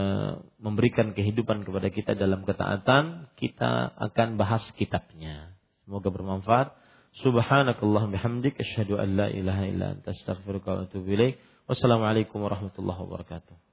[0.60, 5.56] memberikan kehidupan kepada kita dalam ketaatan, kita akan bahas kitabnya.
[5.88, 6.76] Semoga bermanfaat.
[7.20, 11.40] Subhanakallah bihamdik asyhadu an la ilaha illa anta astaghfiruka wa atubu ilaik.
[11.68, 13.71] Wassalamualaikum warahmatullahi wabarakatuh.